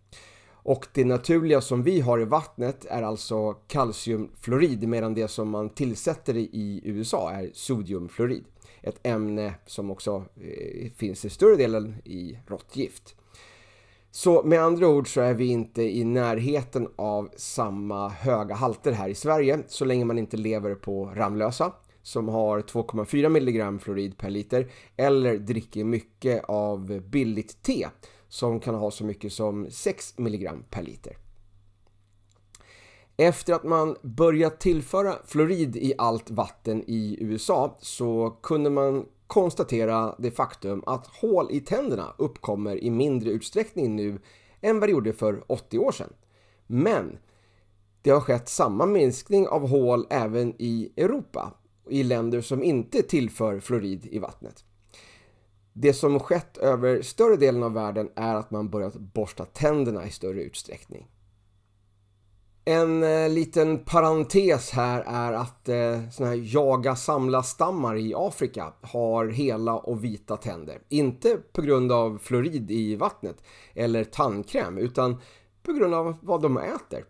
Och 0.50 0.86
det 0.92 1.04
naturliga 1.04 1.60
som 1.60 1.82
vi 1.82 2.00
har 2.00 2.20
i 2.20 2.24
vattnet 2.24 2.84
är 2.84 3.02
alltså 3.02 3.52
kalciumfluorid 3.52 4.88
medan 4.88 5.14
det 5.14 5.28
som 5.28 5.50
man 5.50 5.70
tillsätter 5.70 6.36
i 6.36 6.80
USA 6.84 7.30
är 7.30 7.50
sodiumfluorid. 7.54 8.44
Ett 8.82 8.98
ämne 9.02 9.54
som 9.66 9.90
också 9.90 10.24
eh, 10.36 10.90
finns 10.96 11.24
i 11.24 11.30
större 11.30 11.56
delen 11.56 11.94
i 12.04 12.38
råttgift. 12.46 13.14
Så 14.10 14.42
med 14.42 14.62
andra 14.62 14.88
ord 14.88 15.14
så 15.14 15.20
är 15.20 15.34
vi 15.34 15.46
inte 15.46 15.82
i 15.82 16.04
närheten 16.04 16.88
av 16.96 17.30
samma 17.36 18.08
höga 18.08 18.54
halter 18.54 18.92
här 18.92 19.08
i 19.08 19.14
Sverige 19.14 19.58
så 19.68 19.84
länge 19.84 20.04
man 20.04 20.18
inte 20.18 20.36
lever 20.36 20.74
på 20.74 21.04
Ramlösa 21.04 21.72
som 22.08 22.28
har 22.28 22.60
2,4 22.60 23.26
mg 23.26 23.80
fluorid 23.80 24.18
per 24.18 24.30
liter 24.30 24.70
eller 24.96 25.38
dricker 25.38 25.84
mycket 25.84 26.44
av 26.44 27.00
billigt 27.00 27.62
te 27.62 27.88
som 28.28 28.60
kan 28.60 28.74
ha 28.74 28.90
så 28.90 29.04
mycket 29.04 29.32
som 29.32 29.70
6 29.70 30.14
mg 30.18 30.50
per 30.70 30.82
liter. 30.82 31.16
Efter 33.16 33.54
att 33.54 33.64
man 33.64 33.96
börjat 34.02 34.60
tillföra 34.60 35.14
fluorid 35.26 35.76
i 35.76 35.94
allt 35.98 36.30
vatten 36.30 36.84
i 36.86 37.18
USA 37.20 37.76
så 37.80 38.30
kunde 38.42 38.70
man 38.70 39.06
konstatera 39.26 40.14
det 40.18 40.30
faktum 40.30 40.82
att 40.86 41.06
hål 41.06 41.48
i 41.50 41.60
tänderna 41.60 42.14
uppkommer 42.18 42.84
i 42.84 42.90
mindre 42.90 43.30
utsträckning 43.30 43.96
nu 43.96 44.20
än 44.60 44.80
vad 44.80 44.88
det 44.88 44.92
gjorde 44.92 45.12
för 45.12 45.44
80 45.46 45.78
år 45.78 45.92
sedan. 45.92 46.12
Men 46.66 47.18
det 48.02 48.10
har 48.10 48.20
skett 48.20 48.48
samma 48.48 48.86
minskning 48.86 49.48
av 49.48 49.68
hål 49.68 50.06
även 50.10 50.54
i 50.58 50.92
Europa, 50.96 51.52
i 51.90 52.02
länder 52.02 52.40
som 52.40 52.62
inte 52.62 53.02
tillför 53.02 53.60
fluorid 53.60 54.06
i 54.06 54.18
vattnet. 54.18 54.64
Det 55.72 55.92
som 55.92 56.20
skett 56.20 56.56
över 56.56 57.02
större 57.02 57.36
delen 57.36 57.62
av 57.62 57.72
världen 57.72 58.10
är 58.16 58.34
att 58.34 58.50
man 58.50 58.70
börjat 58.70 58.94
borsta 58.94 59.44
tänderna 59.44 60.06
i 60.06 60.10
större 60.10 60.42
utsträckning. 60.42 61.06
En 62.64 63.02
eh, 63.02 63.28
liten 63.28 63.78
parentes 63.78 64.70
här 64.70 65.04
är 65.06 65.32
att 65.32 65.68
eh, 65.68 66.10
såna 66.10 66.28
här 66.28 66.54
jaga-samla-stammar 66.54 67.96
i 67.96 68.14
Afrika 68.16 68.72
har 68.80 69.26
hela 69.26 69.76
och 69.76 70.04
vita 70.04 70.36
tänder. 70.36 70.82
Inte 70.88 71.38
på 71.52 71.62
grund 71.62 71.92
av 71.92 72.18
fluorid 72.18 72.70
i 72.70 72.96
vattnet 72.96 73.36
eller 73.74 74.04
tandkräm 74.04 74.78
utan 74.78 75.20
på 75.62 75.72
grund 75.72 75.94
av 75.94 76.16
vad 76.22 76.42
de 76.42 76.58
äter. 76.58 77.04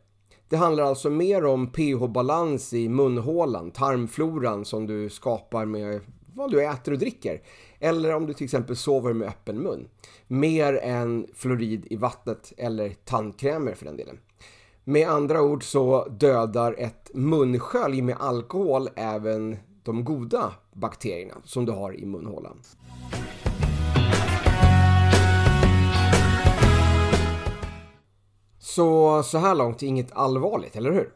Det 0.49 0.57
handlar 0.57 0.85
alltså 0.85 1.11
mer 1.11 1.45
om 1.45 1.67
pH-balans 1.67 2.75
i 2.75 2.89
munhålan, 2.89 3.71
tarmfloran 3.71 4.65
som 4.65 4.87
du 4.87 5.11
skapar 5.11 5.65
med 5.65 6.01
vad 6.35 6.51
du 6.51 6.65
äter 6.65 6.93
och 6.93 6.99
dricker. 6.99 7.43
Eller 7.79 8.15
om 8.15 8.27
du 8.27 8.33
till 8.33 8.45
exempel 8.45 8.77
sover 8.77 9.13
med 9.13 9.29
öppen 9.29 9.59
mun. 9.59 9.89
Mer 10.27 10.75
än 10.83 11.27
fluorid 11.35 11.87
i 11.91 11.97
vattnet 11.97 12.53
eller 12.57 12.91
tandkrämer 13.05 13.75
för 13.75 13.85
den 13.85 13.97
delen. 13.97 14.19
Med 14.85 15.09
andra 15.09 15.43
ord 15.43 15.65
så 15.65 16.05
dödar 16.05 16.75
ett 16.79 17.11
munskölj 17.15 18.03
med 18.03 18.17
alkohol 18.21 18.89
även 18.97 19.57
de 19.83 20.05
goda 20.05 20.53
bakterierna 20.73 21.35
som 21.45 21.65
du 21.65 21.73
har 21.73 22.01
i 22.01 22.07
munhålan. 22.07 22.59
Så, 28.69 29.23
så 29.23 29.39
här 29.39 29.55
långt 29.55 29.83
inget 29.83 30.13
allvarligt, 30.13 30.77
eller 30.77 30.93
hur? 30.93 31.11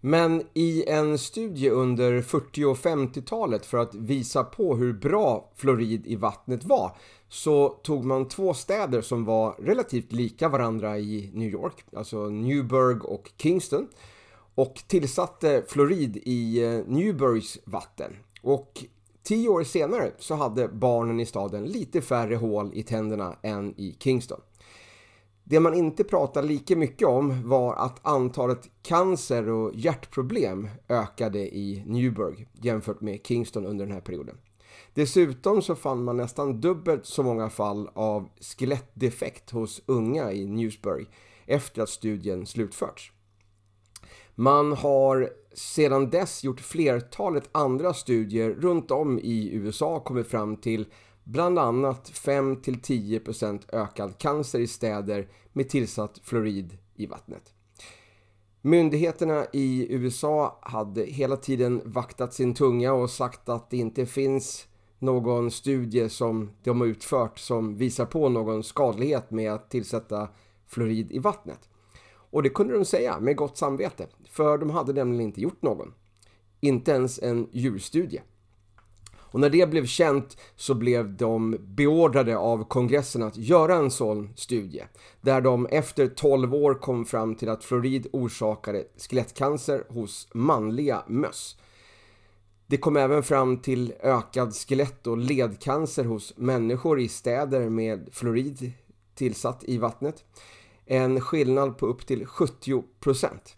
Men 0.00 0.42
i 0.54 0.84
en 0.88 1.18
studie 1.18 1.70
under 1.70 2.22
40 2.22 2.64
och 2.64 2.76
50-talet 2.76 3.66
för 3.66 3.78
att 3.78 3.94
visa 3.94 4.44
på 4.44 4.76
hur 4.76 4.92
bra 4.92 5.50
fluorid 5.56 6.06
i 6.06 6.16
vattnet 6.16 6.64
var 6.64 6.96
så 7.28 7.68
tog 7.68 8.04
man 8.04 8.28
två 8.28 8.54
städer 8.54 9.00
som 9.00 9.24
var 9.24 9.52
relativt 9.58 10.12
lika 10.12 10.48
varandra 10.48 10.98
i 10.98 11.30
New 11.34 11.48
York, 11.48 11.84
alltså 11.96 12.28
Newburgh 12.28 13.04
och 13.04 13.30
Kingston 13.36 13.88
och 14.54 14.74
tillsatte 14.86 15.64
fluorid 15.68 16.16
i 16.16 16.64
eh, 16.64 16.80
Newburghs 16.86 17.58
vatten. 17.64 18.16
Och 18.42 18.84
tio 19.22 19.48
år 19.48 19.64
senare 19.64 20.10
så 20.18 20.34
hade 20.34 20.68
barnen 20.68 21.20
i 21.20 21.26
staden 21.26 21.64
lite 21.64 22.00
färre 22.00 22.36
hål 22.36 22.70
i 22.74 22.82
tänderna 22.82 23.36
än 23.42 23.74
i 23.76 23.96
Kingston. 23.98 24.40
Det 25.50 25.60
man 25.60 25.74
inte 25.74 26.04
pratade 26.04 26.46
lika 26.46 26.76
mycket 26.76 27.08
om 27.08 27.48
var 27.48 27.74
att 27.74 28.06
antalet 28.06 28.70
cancer 28.82 29.48
och 29.48 29.74
hjärtproblem 29.74 30.68
ökade 30.88 31.38
i 31.38 31.82
Newburgh 31.86 32.42
jämfört 32.62 33.00
med 33.00 33.20
Kingston 33.26 33.66
under 33.66 33.86
den 33.86 33.94
här 33.94 34.00
perioden. 34.00 34.36
Dessutom 34.94 35.62
så 35.62 35.74
fann 35.74 36.04
man 36.04 36.16
nästan 36.16 36.60
dubbelt 36.60 37.06
så 37.06 37.22
många 37.22 37.50
fall 37.50 37.88
av 37.94 38.28
skelettdefekt 38.40 39.50
hos 39.50 39.82
unga 39.86 40.32
i 40.32 40.46
Newsbury 40.46 41.06
efter 41.46 41.82
att 41.82 41.88
studien 41.88 42.46
slutförts. 42.46 43.12
Man 44.34 44.72
har 44.72 45.30
sedan 45.54 46.10
dess 46.10 46.44
gjort 46.44 46.60
flertalet 46.60 47.48
andra 47.52 47.94
studier 47.94 48.50
runt 48.50 48.90
om 48.90 49.18
i 49.18 49.50
USA 49.52 49.96
och 49.96 50.04
kommit 50.04 50.26
fram 50.26 50.56
till 50.56 50.86
bland 51.30 51.58
annat 51.58 52.10
5-10% 52.10 53.60
ökad 53.72 54.18
cancer 54.18 54.60
i 54.60 54.66
städer 54.66 55.28
med 55.52 55.68
tillsatt 55.68 56.20
fluorid 56.22 56.78
i 56.94 57.06
vattnet. 57.06 57.54
Myndigheterna 58.60 59.46
i 59.52 59.94
USA 59.94 60.58
hade 60.62 61.04
hela 61.04 61.36
tiden 61.36 61.82
vaktat 61.84 62.34
sin 62.34 62.54
tunga 62.54 62.92
och 62.92 63.10
sagt 63.10 63.48
att 63.48 63.70
det 63.70 63.76
inte 63.76 64.06
finns 64.06 64.66
någon 64.98 65.50
studie 65.50 66.08
som 66.08 66.50
de 66.62 66.80
har 66.80 66.86
utfört 66.86 67.38
som 67.38 67.76
visar 67.76 68.06
på 68.06 68.28
någon 68.28 68.62
skadlighet 68.62 69.30
med 69.30 69.52
att 69.52 69.70
tillsätta 69.70 70.28
fluorid 70.66 71.12
i 71.12 71.18
vattnet. 71.18 71.68
Och 72.30 72.42
det 72.42 72.48
kunde 72.48 72.74
de 72.74 72.84
säga 72.84 73.20
med 73.20 73.36
gott 73.36 73.58
samvete, 73.58 74.06
för 74.30 74.58
de 74.58 74.70
hade 74.70 74.92
nämligen 74.92 75.20
inte 75.28 75.40
gjort 75.40 75.62
någon. 75.62 75.94
Inte 76.60 76.90
ens 76.92 77.18
en 77.18 77.48
djurstudie. 77.52 78.22
Och 79.30 79.40
när 79.40 79.50
det 79.50 79.70
blev 79.70 79.86
känt 79.86 80.36
så 80.56 80.74
blev 80.74 81.16
de 81.16 81.56
beordrade 81.60 82.38
av 82.38 82.64
kongressen 82.64 83.22
att 83.22 83.36
göra 83.36 83.74
en 83.74 83.90
sån 83.90 84.30
studie. 84.36 84.82
Där 85.20 85.40
de 85.40 85.66
efter 85.66 86.06
12 86.06 86.54
år 86.54 86.74
kom 86.74 87.04
fram 87.04 87.34
till 87.34 87.48
att 87.48 87.64
fluorid 87.64 88.06
orsakade 88.12 88.84
skelettcancer 88.96 89.84
hos 89.88 90.28
manliga 90.34 91.02
möss. 91.06 91.56
Det 92.66 92.76
kom 92.76 92.96
även 92.96 93.22
fram 93.22 93.56
till 93.56 93.92
ökad 94.00 94.54
skelett 94.54 95.06
och 95.06 95.18
ledcancer 95.18 96.04
hos 96.04 96.36
människor 96.36 97.00
i 97.00 97.08
städer 97.08 97.68
med 97.68 98.08
fluorid 98.12 98.72
tillsatt 99.14 99.64
i 99.64 99.78
vattnet. 99.78 100.24
En 100.86 101.20
skillnad 101.20 101.78
på 101.78 101.86
upp 101.86 102.06
till 102.06 102.26
70 102.26 102.84
procent. 103.00 103.56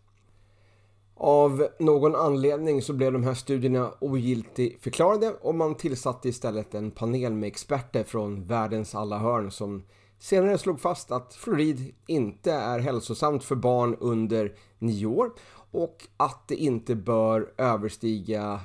Av 1.24 1.68
någon 1.78 2.14
anledning 2.14 2.82
så 2.82 2.92
blev 2.92 3.12
de 3.12 3.24
här 3.24 3.34
studierna 3.34 3.92
ogiltigförklarade 4.00 5.34
och 5.40 5.54
man 5.54 5.74
tillsatte 5.74 6.28
istället 6.28 6.74
en 6.74 6.90
panel 6.90 7.32
med 7.32 7.46
experter 7.46 8.04
från 8.04 8.46
världens 8.46 8.94
alla 8.94 9.18
hörn 9.18 9.50
som 9.50 9.82
senare 10.18 10.58
slog 10.58 10.80
fast 10.80 11.12
att 11.12 11.34
fluorid 11.34 11.94
inte 12.06 12.52
är 12.52 12.78
hälsosamt 12.78 13.44
för 13.44 13.54
barn 13.54 13.96
under 14.00 14.54
9 14.78 15.06
år 15.06 15.32
och 15.70 16.06
att 16.16 16.48
det 16.48 16.56
inte 16.56 16.94
bör 16.94 17.52
överstiga 17.58 18.60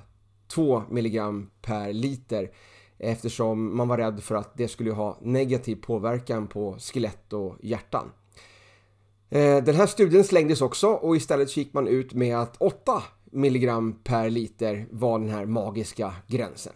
2 0.48 0.84
mg 0.92 1.22
per 1.62 1.94
liter 1.94 2.52
eftersom 2.98 3.78
man 3.78 3.88
var 3.88 3.98
rädd 3.98 4.24
för 4.24 4.36
att 4.36 4.58
det 4.58 4.68
skulle 4.68 4.92
ha 4.92 5.18
negativ 5.22 5.76
påverkan 5.76 6.48
på 6.48 6.78
skelett 6.80 7.34
och 7.34 7.56
hjärtan. 7.60 8.12
Eh, 9.30 9.64
den 9.64 9.76
här 9.76 9.88
studien 9.88 10.24
slängdes 10.24 10.62
också 10.62 10.88
och 10.88 11.16
istället 11.16 11.58
gick 11.58 11.74
man 11.74 11.88
ut 11.88 12.14
med 12.14 12.38
att 12.38 12.56
8 12.58 13.04
milligram 13.32 14.00
per 14.04 14.30
liter 14.30 14.88
var 14.92 15.20
den 15.20 15.30
här 15.30 15.46
magiska 15.46 16.14
gränsen. 16.28 16.74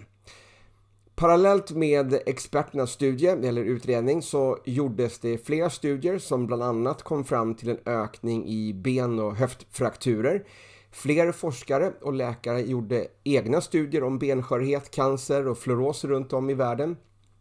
Parallellt 1.16 1.72
med 1.72 2.14
experternas 2.26 2.92
studie 2.92 3.28
eller 3.28 3.64
utredning 3.64 4.22
så 4.22 4.58
gjordes 4.66 5.20
det 5.20 5.46
flera 5.46 5.70
studier 5.70 6.18
som 6.18 6.48
bland 6.48 6.64
annat 6.64 7.04
kom 7.04 7.24
fram 7.24 7.56
till 7.56 7.70
en 7.70 7.80
ökning 7.86 8.48
i 8.48 8.74
ben- 8.74 9.20
och 9.20 9.36
höftfrakturer. 9.36 10.44
Fler 10.92 11.32
forskare 11.32 11.94
och 12.02 12.14
läkare 12.14 12.62
gjorde 12.62 13.08
egna 13.24 13.62
studier 13.62 14.04
om 14.04 14.20
benskörhet, 14.20 14.92
cancer 14.92 15.48
och 15.48 15.58
fluoros 15.58 16.04
runt 16.04 16.34
om 16.34 16.50
i 16.50 16.54
världen. 16.54 16.98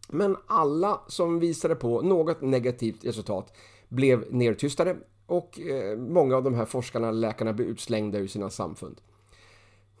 Men 0.09 0.37
alla 0.47 1.01
som 1.07 1.39
visade 1.39 1.75
på 1.75 2.01
något 2.01 2.41
negativt 2.41 3.05
resultat 3.05 3.53
blev 3.91 4.33
nedtystade 4.33 4.97
och 5.25 5.59
eh, 5.59 5.97
många 5.97 6.35
av 6.35 6.43
de 6.43 6.53
här 6.53 6.65
forskarna 6.65 7.07
och 7.07 7.13
läkarna 7.13 7.53
blev 7.53 7.67
utslängda 7.67 8.19
ur 8.19 8.27
sina 8.27 8.49
samfund. 8.49 9.01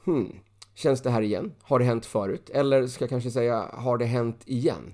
Hmm. 0.05 0.35
Känns 0.73 1.01
det 1.01 1.09
här 1.09 1.21
igen? 1.21 1.53
Har 1.61 1.79
det 1.79 1.85
hänt 1.85 2.05
förut? 2.05 2.49
Eller 2.49 2.87
ska 2.87 3.03
jag 3.03 3.09
kanske 3.09 3.31
säga, 3.31 3.69
har 3.73 3.97
det 3.97 4.05
hänt 4.05 4.41
igen? 4.45 4.93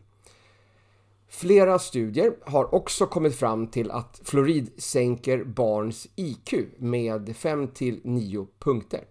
Flera 1.29 1.79
studier 1.79 2.35
har 2.41 2.75
också 2.75 3.05
kommit 3.05 3.35
fram 3.35 3.67
till 3.67 3.91
att 3.91 4.21
fluorid 4.23 4.71
sänker 4.77 5.43
barns 5.43 6.07
IQ 6.15 6.53
med 6.77 7.35
5 7.35 7.67
9 8.03 8.47
punkter. 8.59 9.03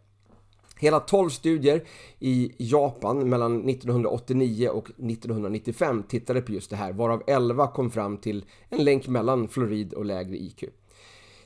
Hela 0.78 1.00
12 1.00 1.30
studier 1.30 1.84
i 2.18 2.52
Japan 2.58 3.28
mellan 3.28 3.68
1989 3.68 4.68
och 4.68 4.90
1995 4.90 6.02
tittade 6.02 6.42
på 6.42 6.52
just 6.52 6.70
det 6.70 6.76
här, 6.76 6.92
varav 6.92 7.22
11 7.26 7.66
kom 7.66 7.90
fram 7.90 8.18
till 8.18 8.44
en 8.68 8.84
länk 8.84 9.08
mellan 9.08 9.48
fluorid 9.48 9.92
och 9.92 10.04
lägre 10.04 10.36
IQ. 10.36 10.64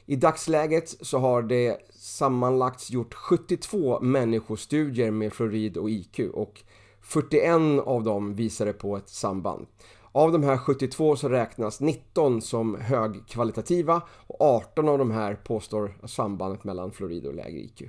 I 0.07 0.17
dagsläget 0.17 0.89
så 0.89 1.19
har 1.19 1.43
det 1.43 1.79
sammanlagt 1.91 2.91
gjort 2.91 3.15
72 3.15 4.01
människostudier 4.01 5.11
med 5.11 5.33
fluorid 5.33 5.77
och 5.77 5.91
IQ 5.91 6.21
och 6.35 6.63
41 7.01 7.53
av 7.85 8.05
dem 8.05 8.35
visade 8.35 8.73
på 8.73 8.97
ett 8.97 9.09
samband. 9.09 9.67
Av 10.13 10.33
de 10.33 10.43
här 10.43 10.57
72 10.57 11.17
så 11.17 11.29
räknas 11.29 11.81
19 11.81 12.43
som 12.43 12.75
högkvalitativa 12.75 14.03
och 14.27 14.41
18 14.41 14.89
av 14.89 14.99
de 14.99 15.11
här 15.11 15.35
påstår 15.35 15.99
sambandet 16.07 16.65
mellan 16.65 16.93
fluorid 16.93 17.27
och 17.27 17.35
lägre 17.35 17.61
IQ. 17.61 17.83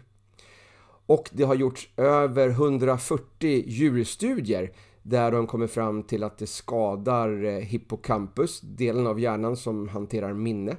Och 1.11 1.29
det 1.31 1.43
har 1.43 1.55
gjorts 1.55 1.89
över 1.97 2.49
140 2.49 3.63
djurstudier 3.67 4.71
där 5.03 5.31
de 5.31 5.47
kommer 5.47 5.67
fram 5.67 6.03
till 6.03 6.23
att 6.23 6.37
det 6.37 6.47
skadar 6.47 7.43
eh, 7.43 7.59
hippocampus, 7.59 8.61
delen 8.61 9.07
av 9.07 9.19
hjärnan 9.19 9.57
som 9.57 9.89
hanterar 9.89 10.33
minne. 10.33 10.75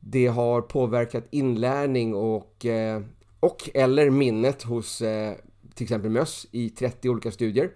Det 0.00 0.26
har 0.26 0.60
påverkat 0.60 1.24
inlärning 1.30 2.14
och, 2.14 2.66
eh, 2.66 3.02
och 3.40 3.70
eller 3.74 4.10
minnet 4.10 4.62
hos 4.62 5.02
eh, 5.02 5.34
till 5.74 5.84
exempel 5.84 6.10
möss 6.10 6.46
i 6.50 6.70
30 6.70 7.08
olika 7.08 7.30
studier. 7.30 7.70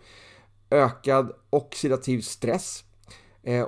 Ökad 0.71 1.33
oxidativ 1.51 2.21
stress. 2.21 2.85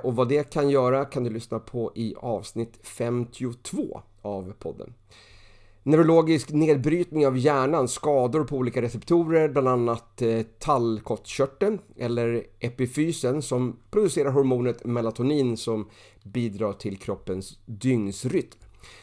Och 0.03 0.15
vad 0.15 0.29
det 0.29 0.49
kan 0.49 0.69
göra 0.69 1.05
kan 1.05 1.23
du 1.23 1.29
lyssna 1.29 1.59
på 1.59 1.91
i 1.95 2.15
avsnitt 2.17 2.79
52 2.83 4.01
av 4.21 4.53
podden. 4.59 4.93
Neurologisk 5.87 6.51
nedbrytning 6.51 7.27
av 7.27 7.37
hjärnan, 7.37 7.87
skador 7.87 8.43
på 8.43 8.57
olika 8.57 8.81
receptorer, 8.81 9.49
bland 9.49 9.67
annat 9.67 10.21
eh, 10.21 10.41
tallkottkörteln 10.59 11.79
eller 11.97 12.43
epifysen 12.59 13.41
som 13.41 13.79
producerar 13.91 14.31
hormonet 14.31 14.85
melatonin 14.85 15.57
som 15.57 15.89
bidrar 16.23 16.73
till 16.73 16.97
kroppens 16.97 17.59
dygnsrytm. 17.65 18.59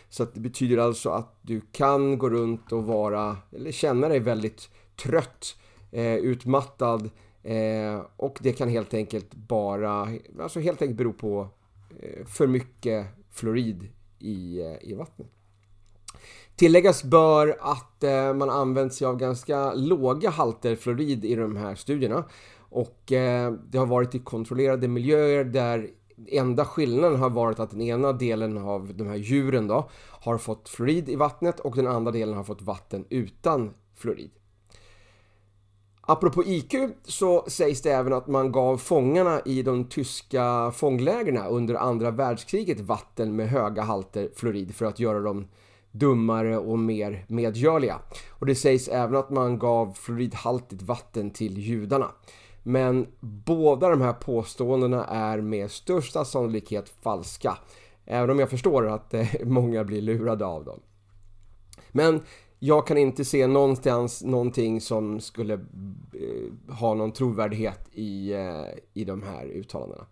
Så 0.09 0.25
det 0.35 0.41
betyder 0.41 0.79
alltså 0.79 1.11
att 1.11 1.39
du 1.43 1.61
kan 1.73 2.19
gå 2.19 2.31
runt 2.31 2.73
och 2.73 2.85
vara, 2.85 3.37
eller 3.53 3.73
känna 3.73 4.09
dig 4.09 4.21
väldigt 4.21 4.69
trött, 5.03 5.57
eh, 5.91 6.15
utmattad 6.15 7.11
eh, 7.43 8.03
och 8.17 8.39
det 8.41 8.53
kan 8.53 8.69
helt 8.69 8.95
enkelt 8.95 9.35
bara, 9.35 10.09
alltså 10.41 10.61
helt 10.61 10.83
enkelt 10.83 10.99
bero 10.99 11.13
på 11.13 11.49
eh, 12.01 12.27
för 12.27 12.47
mycket 12.47 13.07
fluorid 13.31 13.89
i, 14.19 14.61
eh, 14.61 14.91
i 14.91 14.95
vattnet. 14.95 15.29
Tilläggas 16.57 17.05
bör 17.05 17.59
att 17.61 18.05
eh, 18.05 18.35
man 18.35 18.51
använt 18.51 18.95
sig 18.95 19.07
av 19.07 19.17
ganska 19.17 19.75
låga 19.75 20.31
halter 20.31 20.77
fluorid 20.77 21.25
i 21.25 21.35
de 21.35 21.57
här 21.57 21.75
studierna. 21.75 22.25
Och 22.59 23.13
eh, 23.13 23.53
det 23.53 23.79
har 23.79 23.87
varit 23.87 24.15
i 24.15 24.19
kontrollerade 24.19 24.89
miljöer 24.89 25.45
där 25.45 25.89
enda 26.29 26.65
skillnaden 26.65 27.19
har 27.19 27.31
varit 27.31 27.61
att 27.61 27.71
den 27.71 27.81
ena 27.81 28.13
delen 28.13 28.59
av 28.59 28.95
de 28.95 29.07
här 29.07 29.17
djuren 29.17 29.67
då 29.67 29.91
har 30.11 30.39
fått 30.39 30.69
fluorid 30.69 31.09
i 31.09 31.17
vattnet 31.17 31.61
och 31.61 31.77
den 31.77 31.87
andra 31.87 32.13
delen 32.13 32.37
har 32.37 32.45
fått 32.45 32.63
vatten 32.63 33.05
utan 33.11 33.75
fluorid. 33.97 34.31
Apropå 36.01 36.45
IQ 36.45 36.75
så 37.05 37.45
sägs 37.49 37.83
det 37.83 37.91
även 37.91 38.13
att 38.13 38.27
man 38.27 38.53
gav 38.53 38.77
fångarna 38.77 39.41
i 39.45 39.63
de 39.63 39.85
tyska 39.85 40.73
fånglägren 40.75 41.47
under 41.47 41.75
andra 41.75 42.11
världskriget 42.11 42.81
vatten 42.81 43.37
med 43.37 43.49
höga 43.49 43.83
halter 43.83 44.31
fluorid 44.37 44.75
för 44.75 44.87
att 44.87 44.99
göra 44.99 45.21
dem 45.21 45.49
dummare 45.93 46.59
och 46.59 46.79
mer 46.79 47.25
medgörliga. 47.29 47.99
Och 48.31 48.47
det 48.47 48.55
sägs 48.55 48.89
även 48.89 49.17
att 49.17 49.31
man 49.31 49.59
gav 49.59 49.93
fluoridhaltigt 49.93 50.83
vatten 50.83 51.31
till 51.31 51.59
judarna. 51.59 52.11
Men 52.63 53.07
båda 53.21 53.89
de 53.89 54.01
här 54.01 54.13
påståendena 54.13 55.05
är 55.05 55.41
med 55.41 55.71
största 55.71 56.25
sannolikhet 56.25 56.89
falska. 57.03 57.59
Även 58.05 58.31
om 58.31 58.39
jag 58.39 58.51
förstår 58.51 58.89
att 58.89 59.15
eh, 59.15 59.29
många 59.45 59.85
blir 59.85 60.03
lurade 60.03 60.47
av 60.47 60.65
dem. 60.65 60.81
Men 61.91 62.21
jag 62.59 62.87
kan 62.87 62.99
inte 62.99 63.25
se 63.25 63.47
någonstans 63.47 64.23
någonting 64.23 64.81
som 64.81 65.21
skulle 65.21 65.55
eh, 65.55 66.75
ha 66.75 66.95
någon 66.95 67.13
trovärdighet 67.13 67.89
i, 67.93 68.33
eh, 68.33 68.65
i 68.95 69.05
de 69.05 69.23
här 69.23 69.47
uttalandena. 69.47 70.07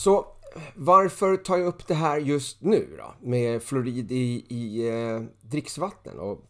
Så 0.00 0.26
varför 0.74 1.36
tar 1.36 1.56
jag 1.56 1.66
upp 1.66 1.86
det 1.86 1.94
här 1.94 2.18
just 2.18 2.62
nu 2.62 2.96
då? 2.98 3.28
Med 3.28 3.62
fluorid 3.62 4.12
i, 4.12 4.44
i 4.48 4.88
eh, 4.88 5.22
dricksvatten? 5.40 6.18
Och, 6.18 6.40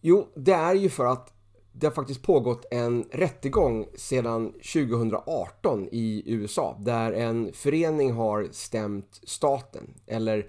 jo, 0.00 0.28
det 0.34 0.52
är 0.52 0.74
ju 0.74 0.88
för 0.88 1.04
att 1.04 1.32
det 1.72 1.86
har 1.86 1.94
faktiskt 1.94 2.22
pågått 2.22 2.66
en 2.70 3.04
rättegång 3.12 3.86
sedan 3.96 4.52
2018 4.52 5.88
i 5.92 6.22
USA 6.26 6.76
där 6.80 7.12
en 7.12 7.52
förening 7.52 8.12
har 8.12 8.48
stämt 8.52 9.20
staten 9.22 9.94
eller 10.06 10.46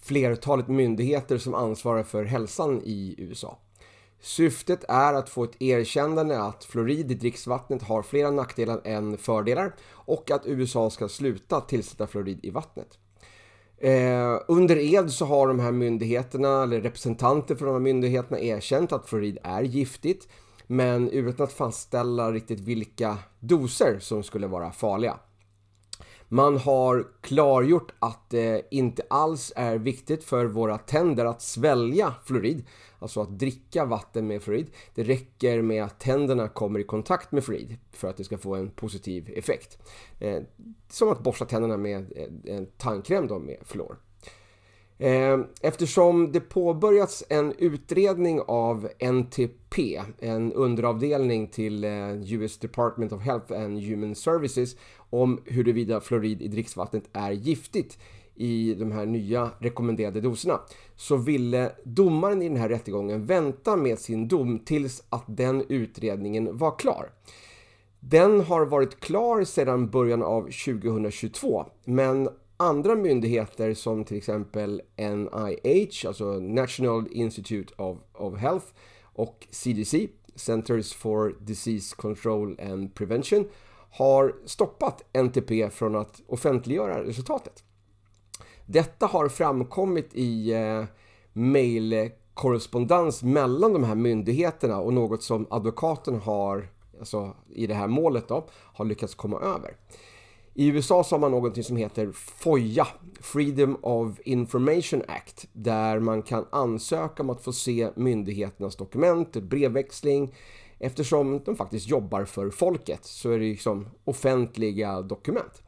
flertalet 0.00 0.68
myndigheter 0.68 1.38
som 1.38 1.54
ansvarar 1.54 2.02
för 2.02 2.24
hälsan 2.24 2.82
i 2.84 3.14
USA. 3.18 3.58
Syftet 4.24 4.84
är 4.88 5.14
att 5.14 5.28
få 5.28 5.44
ett 5.44 5.62
erkännande 5.62 6.42
att 6.42 6.64
fluorid 6.64 7.10
i 7.10 7.14
dricksvattnet 7.14 7.82
har 7.82 8.02
flera 8.02 8.30
nackdelar 8.30 8.80
än 8.84 9.18
fördelar 9.18 9.74
och 9.92 10.30
att 10.30 10.46
USA 10.46 10.90
ska 10.90 11.08
sluta 11.08 11.60
tillsätta 11.60 12.06
fluorid 12.06 12.40
i 12.42 12.50
vattnet. 12.50 12.98
Eh, 13.78 14.40
under 14.48 14.76
ed 14.76 15.10
så 15.10 15.24
har 15.24 15.48
de 15.48 15.60
här 15.60 15.72
myndigheterna, 15.72 16.62
eller 16.62 16.80
representanter 16.80 17.54
för 17.54 17.66
de 17.66 17.72
här 17.72 17.80
myndigheterna 17.80 18.40
erkänt 18.40 18.92
att 18.92 19.08
fluorid 19.08 19.38
är 19.42 19.62
giftigt 19.62 20.28
men 20.66 21.08
utan 21.08 21.44
att 21.44 21.52
fastställa 21.52 22.32
riktigt 22.32 22.60
vilka 22.60 23.18
doser 23.40 23.98
som 24.00 24.22
skulle 24.22 24.46
vara 24.46 24.72
farliga. 24.72 25.18
Man 26.32 26.56
har 26.56 27.06
klargjort 27.20 27.92
att 27.98 28.30
det 28.30 28.68
inte 28.70 29.02
alls 29.10 29.52
är 29.56 29.78
viktigt 29.78 30.24
för 30.24 30.44
våra 30.44 30.78
tänder 30.78 31.24
att 31.24 31.42
svälja 31.42 32.14
fluorid, 32.24 32.64
alltså 32.98 33.20
att 33.20 33.38
dricka 33.38 33.84
vatten 33.84 34.26
med 34.26 34.42
fluorid. 34.42 34.66
Det 34.94 35.02
räcker 35.02 35.62
med 35.62 35.84
att 35.84 36.00
tänderna 36.00 36.48
kommer 36.48 36.80
i 36.80 36.84
kontakt 36.84 37.32
med 37.32 37.44
fluorid 37.44 37.76
för 37.90 38.08
att 38.08 38.16
det 38.16 38.24
ska 38.24 38.38
få 38.38 38.54
en 38.54 38.70
positiv 38.70 39.32
effekt. 39.36 39.78
Eh, 40.20 40.42
som 40.88 41.08
att 41.08 41.22
borsta 41.22 41.44
tänderna 41.44 41.76
med 41.76 42.12
eh, 42.16 42.56
en 42.56 42.66
tandkräm 42.66 43.26
då 43.26 43.38
med 43.38 43.56
fluor. 43.62 43.96
Eh, 45.02 45.38
eftersom 45.60 46.32
det 46.32 46.40
påbörjats 46.40 47.24
en 47.28 47.52
utredning 47.58 48.40
av 48.40 48.88
NTP, 48.98 50.02
en 50.18 50.52
underavdelning 50.52 51.46
till 51.46 51.84
eh, 51.84 52.32
US 52.32 52.58
Department 52.58 53.12
of 53.12 53.22
Health 53.22 53.52
and 53.52 53.82
Human 53.82 54.14
Services 54.14 54.76
om 55.10 55.40
huruvida 55.44 56.00
fluorid 56.00 56.42
i 56.42 56.48
dricksvattnet 56.48 57.04
är 57.12 57.30
giftigt 57.30 57.98
i 58.34 58.74
de 58.74 58.92
här 58.92 59.06
nya 59.06 59.50
rekommenderade 59.58 60.20
doserna 60.20 60.60
så 60.96 61.16
ville 61.16 61.72
domaren 61.84 62.42
i 62.42 62.48
den 62.48 62.58
här 62.58 62.68
rättegången 62.68 63.26
vänta 63.26 63.76
med 63.76 63.98
sin 63.98 64.28
dom 64.28 64.58
tills 64.58 65.02
att 65.08 65.24
den 65.26 65.64
utredningen 65.68 66.56
var 66.56 66.78
klar. 66.78 67.10
Den 68.00 68.40
har 68.40 68.64
varit 68.64 69.00
klar 69.00 69.44
sedan 69.44 69.90
början 69.90 70.22
av 70.22 70.42
2022 70.42 71.66
men 71.84 72.28
andra 72.56 72.94
myndigheter 72.94 73.74
som 73.74 74.04
till 74.04 74.16
exempel 74.16 74.82
NIH, 74.96 76.06
alltså 76.06 76.24
National 76.40 77.08
Institute 77.10 77.74
of, 77.76 77.98
of 78.12 78.38
Health 78.38 78.66
och 79.02 79.46
CDC, 79.50 80.08
Centers 80.34 80.92
for 80.92 81.36
Disease 81.40 81.96
Control 81.96 82.60
and 82.60 82.94
Prevention, 82.94 83.48
har 83.90 84.34
stoppat 84.44 85.04
NTP 85.12 85.70
från 85.70 85.96
att 85.96 86.22
offentliggöra 86.26 87.04
resultatet. 87.04 87.64
Detta 88.66 89.06
har 89.06 89.28
framkommit 89.28 90.10
i 90.14 90.52
eh, 90.52 90.84
mejlkorrespondens 91.32 93.22
mellan 93.22 93.72
de 93.72 93.84
här 93.84 93.94
myndigheterna 93.94 94.80
och 94.80 94.92
något 94.92 95.22
som 95.22 95.46
advokaten 95.50 96.20
har, 96.20 96.68
alltså 96.98 97.36
i 97.48 97.66
det 97.66 97.74
här 97.74 97.88
målet 97.88 98.28
då, 98.28 98.46
har 98.50 98.84
lyckats 98.84 99.14
komma 99.14 99.40
över. 99.40 99.76
I 100.54 100.66
USA 100.66 101.04
så 101.04 101.14
har 101.14 101.20
man 101.20 101.30
någonting 101.30 101.64
som 101.64 101.76
heter 101.76 102.12
FOIA, 102.12 102.86
Freedom 103.20 103.76
of 103.82 104.20
Information 104.24 105.02
Act, 105.08 105.48
där 105.52 106.00
man 106.00 106.22
kan 106.22 106.46
ansöka 106.50 107.22
om 107.22 107.30
att 107.30 107.44
få 107.44 107.52
se 107.52 107.90
myndigheternas 107.96 108.76
dokument, 108.76 109.32
brevväxling, 109.32 110.34
eftersom 110.78 111.42
de 111.44 111.56
faktiskt 111.56 111.88
jobbar 111.88 112.24
för 112.24 112.50
folket 112.50 113.04
så 113.04 113.30
är 113.30 113.38
det 113.38 113.44
liksom 113.44 113.88
offentliga 114.04 115.02
dokument. 115.02 115.62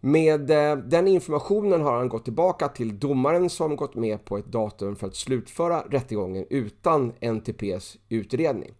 Med 0.00 0.50
eh, 0.50 0.76
den 0.76 1.08
informationen 1.08 1.82
har 1.82 1.96
han 1.96 2.08
gått 2.08 2.24
tillbaka 2.24 2.68
till 2.68 2.98
domaren 2.98 3.50
som 3.50 3.76
gått 3.76 3.94
med 3.94 4.24
på 4.24 4.38
ett 4.38 4.46
datum 4.46 4.96
för 4.96 5.06
att 5.06 5.16
slutföra 5.16 5.80
rättegången 5.80 6.46
utan 6.50 7.12
NTPs 7.20 7.96
utredning. 8.08 8.74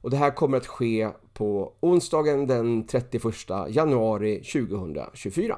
Och 0.00 0.10
det 0.10 0.16
här 0.16 0.30
kommer 0.30 0.56
att 0.56 0.66
ske 0.66 1.08
på 1.38 1.72
onsdagen 1.80 2.46
den 2.46 2.86
31 2.86 3.24
januari 3.68 4.42
2024. 4.42 5.56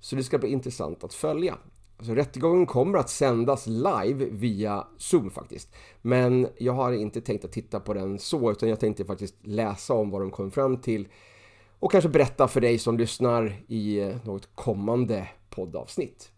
Så 0.00 0.16
det 0.16 0.24
ska 0.24 0.38
bli 0.38 0.48
intressant 0.48 1.04
att 1.04 1.14
följa. 1.14 1.58
Alltså, 1.96 2.14
rättegången 2.14 2.66
kommer 2.66 2.98
att 2.98 3.10
sändas 3.10 3.66
live 3.66 4.24
via 4.30 4.86
Zoom 4.98 5.30
faktiskt. 5.30 5.74
Men 6.02 6.48
jag 6.58 6.72
har 6.72 6.92
inte 6.92 7.20
tänkt 7.20 7.44
att 7.44 7.52
titta 7.52 7.80
på 7.80 7.94
den 7.94 8.18
så, 8.18 8.50
utan 8.50 8.68
jag 8.68 8.80
tänkte 8.80 9.04
faktiskt 9.04 9.34
läsa 9.42 9.94
om 9.94 10.10
vad 10.10 10.20
de 10.20 10.30
kom 10.30 10.50
fram 10.50 10.76
till 10.76 11.08
och 11.78 11.92
kanske 11.92 12.10
berätta 12.10 12.48
för 12.48 12.60
dig 12.60 12.78
som 12.78 12.98
lyssnar 12.98 13.56
i 13.68 14.00
eh, 14.00 14.16
något 14.24 14.48
kommande 14.54 15.28
poddavsnitt. 15.50 16.33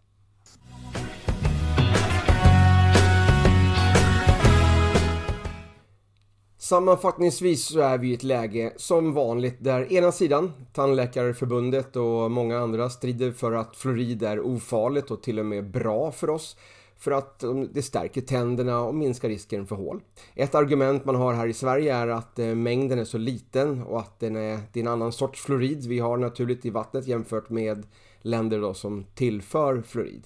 Sammanfattningsvis 6.67 7.65
så 7.65 7.79
är 7.79 7.97
vi 7.97 8.09
i 8.09 8.13
ett 8.13 8.23
läge 8.23 8.73
som 8.75 9.13
vanligt 9.13 9.55
där 9.59 9.93
ena 9.93 10.11
sidan, 10.11 10.53
Tandläkarförbundet 10.73 11.95
och 11.95 12.31
många 12.31 12.59
andra 12.59 12.89
strider 12.89 13.31
för 13.31 13.51
att 13.51 13.75
fluorid 13.75 14.23
är 14.23 14.39
ofarligt 14.39 15.11
och 15.11 15.23
till 15.23 15.39
och 15.39 15.45
med 15.45 15.71
bra 15.71 16.11
för 16.11 16.29
oss 16.29 16.57
för 16.97 17.11
att 17.11 17.43
um, 17.43 17.69
det 17.73 17.81
stärker 17.81 18.21
tänderna 18.21 18.79
och 18.81 18.95
minskar 18.95 19.29
risken 19.29 19.67
för 19.67 19.75
hål. 19.75 20.01
Ett 20.35 20.55
argument 20.55 21.05
man 21.05 21.15
har 21.15 21.33
här 21.33 21.47
i 21.47 21.53
Sverige 21.53 21.95
är 21.95 22.07
att 22.07 22.39
eh, 22.39 22.55
mängden 22.55 22.99
är 22.99 23.05
så 23.05 23.17
liten 23.17 23.83
och 23.83 23.99
att 23.99 24.19
den 24.19 24.35
är, 24.35 24.59
det 24.73 24.79
är 24.79 24.83
en 24.83 24.91
annan 24.91 25.11
sorts 25.11 25.41
fluorid 25.41 25.85
vi 25.85 25.99
har 25.99 26.17
naturligt 26.17 26.65
i 26.65 26.69
vattnet 26.69 27.07
jämfört 27.07 27.49
med 27.49 27.87
länder 28.21 28.61
då 28.61 28.73
som 28.73 29.05
tillför 29.15 29.81
fluorid. 29.81 30.23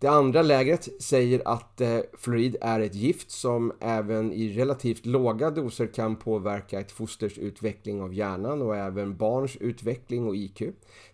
Det 0.00 0.06
andra 0.06 0.42
lägret 0.42 0.88
säger 1.02 1.42
att 1.44 1.80
eh, 1.80 1.98
fluorid 2.12 2.56
är 2.60 2.80
ett 2.80 2.94
gift 2.94 3.30
som 3.30 3.72
även 3.80 4.32
i 4.32 4.48
relativt 4.48 5.06
låga 5.06 5.50
doser 5.50 5.86
kan 5.86 6.16
påverka 6.16 6.80
ett 6.80 6.92
fosters 6.92 7.38
utveckling 7.38 8.02
av 8.02 8.14
hjärnan 8.14 8.62
och 8.62 8.76
även 8.76 9.16
barns 9.16 9.56
utveckling 9.56 10.26
och 10.26 10.36
IQ. 10.36 10.62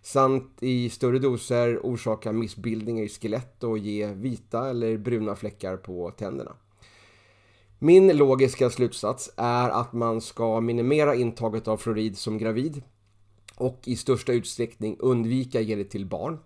Samt 0.01 0.57
i 0.59 0.89
större 0.89 1.19
doser 1.19 1.79
orsaka 1.83 2.31
missbildningar 2.31 3.03
i 3.03 3.09
skelett 3.09 3.63
och 3.63 3.77
ge 3.77 4.07
vita 4.07 4.69
eller 4.69 4.97
bruna 4.97 5.35
fläckar 5.35 5.77
på 5.77 6.11
tänderna. 6.11 6.55
Min 7.79 8.17
logiska 8.17 8.69
slutsats 8.69 9.31
är 9.37 9.69
att 9.69 9.93
man 9.93 10.21
ska 10.21 10.61
minimera 10.61 11.15
intaget 11.15 11.67
av 11.67 11.77
fluorid 11.77 12.17
som 12.17 12.37
gravid 12.37 12.81
och 13.55 13.81
i 13.85 13.95
största 13.95 14.33
utsträckning 14.33 14.97
undvika 14.99 15.61
ge 15.61 15.75
det 15.75 15.83
till 15.83 16.05
barn. 16.05 16.37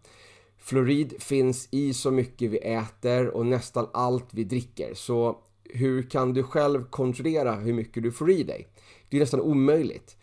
Fluorid 0.70 1.22
finns 1.22 1.68
i 1.72 1.94
så 1.94 2.12
mycket 2.12 2.52
vi 2.52 2.58
äter 2.58 3.28
och 3.28 3.46
nästan 3.46 3.88
allt 3.94 4.26
vi 4.32 4.44
dricker. 4.44 4.94
Så 4.94 5.38
hur 5.64 6.04
kan 6.04 6.34
du 6.34 6.44
själv 6.44 6.84
kontrollera 6.90 7.56
hur 7.56 7.74
mycket 7.74 8.04
du 8.04 8.12
får 8.12 8.32
i 8.32 8.44
dig? 8.44 8.68
Det 9.10 9.18
är 9.18 9.22
nästan 9.22 9.42
omöjligt. 9.42 10.18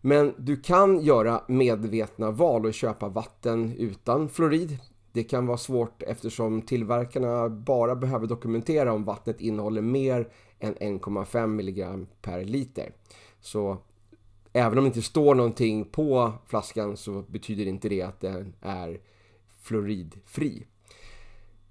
Men 0.00 0.34
du 0.38 0.56
kan 0.56 1.00
göra 1.00 1.42
medvetna 1.48 2.30
val 2.30 2.66
och 2.66 2.74
köpa 2.74 3.08
vatten 3.08 3.74
utan 3.78 4.28
fluorid. 4.28 4.78
Det 5.12 5.24
kan 5.24 5.46
vara 5.46 5.58
svårt 5.58 6.02
eftersom 6.02 6.62
tillverkarna 6.62 7.48
bara 7.48 7.96
behöver 7.96 8.26
dokumentera 8.26 8.92
om 8.92 9.04
vattnet 9.04 9.40
innehåller 9.40 9.82
mer 9.82 10.28
än 10.58 10.74
1,5 10.74 11.44
mg 11.44 12.06
per 12.22 12.44
liter. 12.44 12.92
Så 13.40 13.76
även 14.52 14.78
om 14.78 14.84
det 14.84 14.88
inte 14.88 15.02
står 15.02 15.34
någonting 15.34 15.84
på 15.84 16.32
flaskan 16.46 16.96
så 16.96 17.22
betyder 17.28 17.66
inte 17.66 17.88
det 17.88 18.02
att 18.02 18.20
den 18.20 18.54
är 18.60 19.00
fluoridfri. 19.62 20.66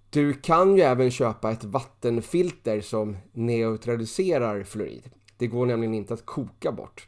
Du 0.10 0.34
kan 0.34 0.75
ju 0.75 0.82
även 0.82 1.12
köpa 1.12 1.51
ett 1.51 1.63
vattenfilter 1.63 2.82
som 2.82 3.17
neutraliserar 3.32 4.63
fluorid. 4.63 5.10
Det 5.38 5.47
går 5.47 5.65
nämligen 5.65 5.93
inte 5.93 6.13
att 6.13 6.25
koka 6.25 6.71
bort. 6.71 7.08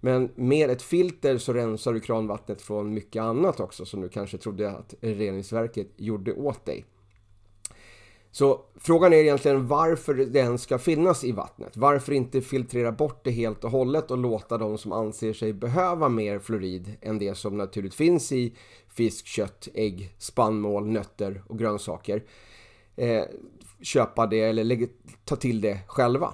Men 0.00 0.30
med 0.34 0.70
ett 0.70 0.82
filter 0.82 1.38
så 1.38 1.52
rensar 1.52 1.92
du 1.92 2.00
kranvattnet 2.00 2.62
från 2.62 2.94
mycket 2.94 3.22
annat 3.22 3.60
också 3.60 3.84
som 3.84 4.00
du 4.00 4.08
kanske 4.08 4.38
trodde 4.38 4.70
att 4.70 4.94
reningsverket 5.00 5.88
gjorde 5.96 6.32
åt 6.32 6.64
dig. 6.64 6.84
Så 8.34 8.60
frågan 8.76 9.12
är 9.12 9.16
egentligen 9.16 9.66
varför 9.66 10.14
det 10.14 10.38
ens 10.38 10.62
ska 10.62 10.78
finnas 10.78 11.24
i 11.24 11.32
vattnet. 11.32 11.76
Varför 11.76 12.12
inte 12.12 12.40
filtrera 12.40 12.92
bort 12.92 13.24
det 13.24 13.30
helt 13.30 13.64
och 13.64 13.70
hållet 13.70 14.10
och 14.10 14.18
låta 14.18 14.58
de 14.58 14.78
som 14.78 14.92
anser 14.92 15.32
sig 15.32 15.52
behöva 15.52 16.08
mer 16.08 16.38
fluorid 16.38 16.96
än 17.00 17.18
det 17.18 17.34
som 17.34 17.56
naturligt 17.56 17.94
finns 17.94 18.32
i 18.32 18.56
fisk, 18.88 19.26
kött, 19.26 19.68
ägg, 19.74 20.14
spannmål, 20.18 20.86
nötter 20.86 21.42
och 21.46 21.58
grönsaker 21.58 22.24
eh, 22.96 23.24
köpa 23.80 24.26
det 24.26 24.40
eller 24.40 24.64
lägga, 24.64 24.86
ta 25.24 25.36
till 25.36 25.60
det 25.60 25.78
själva. 25.86 26.32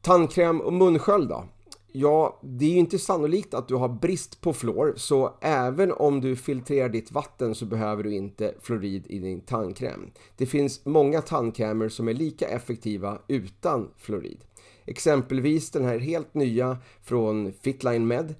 Tandkräm 0.00 0.60
och 0.60 0.72
munsköld 0.72 1.28
då? 1.28 1.44
Ja, 1.92 2.40
det 2.42 2.64
är 2.64 2.70
ju 2.70 2.78
inte 2.78 2.98
sannolikt 2.98 3.54
att 3.54 3.68
du 3.68 3.74
har 3.74 3.88
brist 3.88 4.40
på 4.40 4.52
fluor 4.52 4.92
så 4.96 5.34
även 5.40 5.92
om 5.92 6.20
du 6.20 6.36
filtrerar 6.36 6.88
ditt 6.88 7.12
vatten 7.12 7.54
så 7.54 7.66
behöver 7.66 8.02
du 8.02 8.14
inte 8.14 8.54
fluorid 8.60 9.06
i 9.06 9.18
din 9.18 9.40
tandkräm. 9.40 10.10
Det 10.36 10.46
finns 10.46 10.84
många 10.84 11.22
tandkrämer 11.22 11.88
som 11.88 12.08
är 12.08 12.14
lika 12.14 12.48
effektiva 12.48 13.18
utan 13.28 13.90
fluorid. 13.96 14.44
Exempelvis 14.86 15.70
den 15.70 15.84
här 15.84 15.98
helt 15.98 16.34
nya 16.34 16.78
från 17.02 17.52
Fitline 17.52 18.06
Med. 18.06 18.34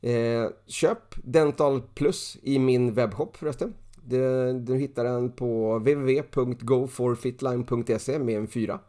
Eh, 0.00 0.46
köp 0.66 1.14
Dental 1.24 1.82
Plus 1.94 2.38
i 2.42 2.58
min 2.58 2.94
webbshop 2.94 3.36
förresten. 3.36 3.74
Du, 4.06 4.52
du 4.52 4.76
hittar 4.76 5.04
den 5.04 5.32
på 5.32 5.78
www.goforfitline.se 5.78 8.18
med 8.18 8.36
en 8.36 8.46
4. 8.46 8.80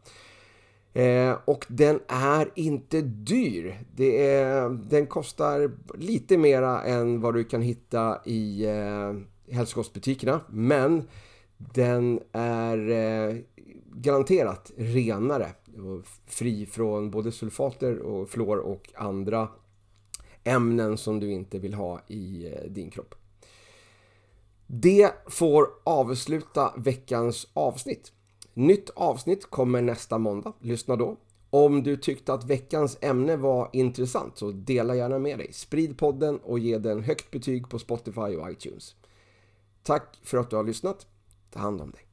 Eh, 0.96 1.38
och 1.46 1.66
den 1.70 2.00
är 2.08 2.52
inte 2.56 3.02
dyr. 3.02 3.80
Det 3.96 4.28
är, 4.28 4.70
den 4.70 5.08
kostar 5.08 5.72
lite 5.98 6.38
mera 6.38 6.84
än 6.84 7.22
vad 7.22 7.34
du 7.34 7.44
kan 7.44 7.62
hitta 7.62 8.22
i 8.26 8.66
eh, 8.66 9.14
hälsokostbutikerna. 9.56 10.42
Men 10.50 11.04
den 11.58 12.20
är 12.32 12.90
eh, 12.90 13.36
garanterat 13.94 14.72
renare. 14.78 15.50
Fri 16.26 16.66
från 16.66 17.12
både 17.12 17.32
sulfater 17.32 18.00
och 18.00 18.30
fluor 18.30 18.58
och 18.58 18.92
andra 18.96 19.48
ämnen 20.44 20.98
som 20.98 21.20
du 21.20 21.32
inte 21.32 21.60
vill 21.60 21.74
ha 21.74 22.02
i 22.08 22.54
eh, 22.54 22.72
din 22.72 22.90
kropp. 22.90 23.16
Det 24.68 25.12
får 25.28 25.68
avsluta 25.84 26.74
veckans 26.78 27.48
avsnitt. 27.54 28.12
Nytt 28.58 28.90
avsnitt 28.90 29.46
kommer 29.46 29.82
nästa 29.82 30.18
måndag. 30.18 30.54
Lyssna 30.60 30.96
då. 30.96 31.18
Om 31.50 31.84
du 31.84 31.98
tyckte 31.98 32.34
att 32.34 32.44
veckans 32.44 32.98
ämne 33.02 33.36
var 33.36 33.70
intressant 33.74 34.38
så 34.38 34.52
dela 34.52 34.96
gärna 34.96 35.20
med 35.20 35.38
dig. 35.38 35.54
Sprid 35.54 35.98
podden 35.98 36.40
och 36.40 36.60
ge 36.60 36.78
den 36.78 37.04
högt 37.04 37.32
betyg 37.32 37.70
på 37.70 37.80
Spotify 37.80 38.22
och 38.22 38.52
iTunes. 38.52 38.96
Tack 39.84 40.20
för 40.24 40.38
att 40.38 40.50
du 40.50 40.56
har 40.56 40.64
lyssnat. 40.64 41.08
Ta 41.50 41.60
hand 41.60 41.82
om 41.82 41.92
dig. 41.92 42.05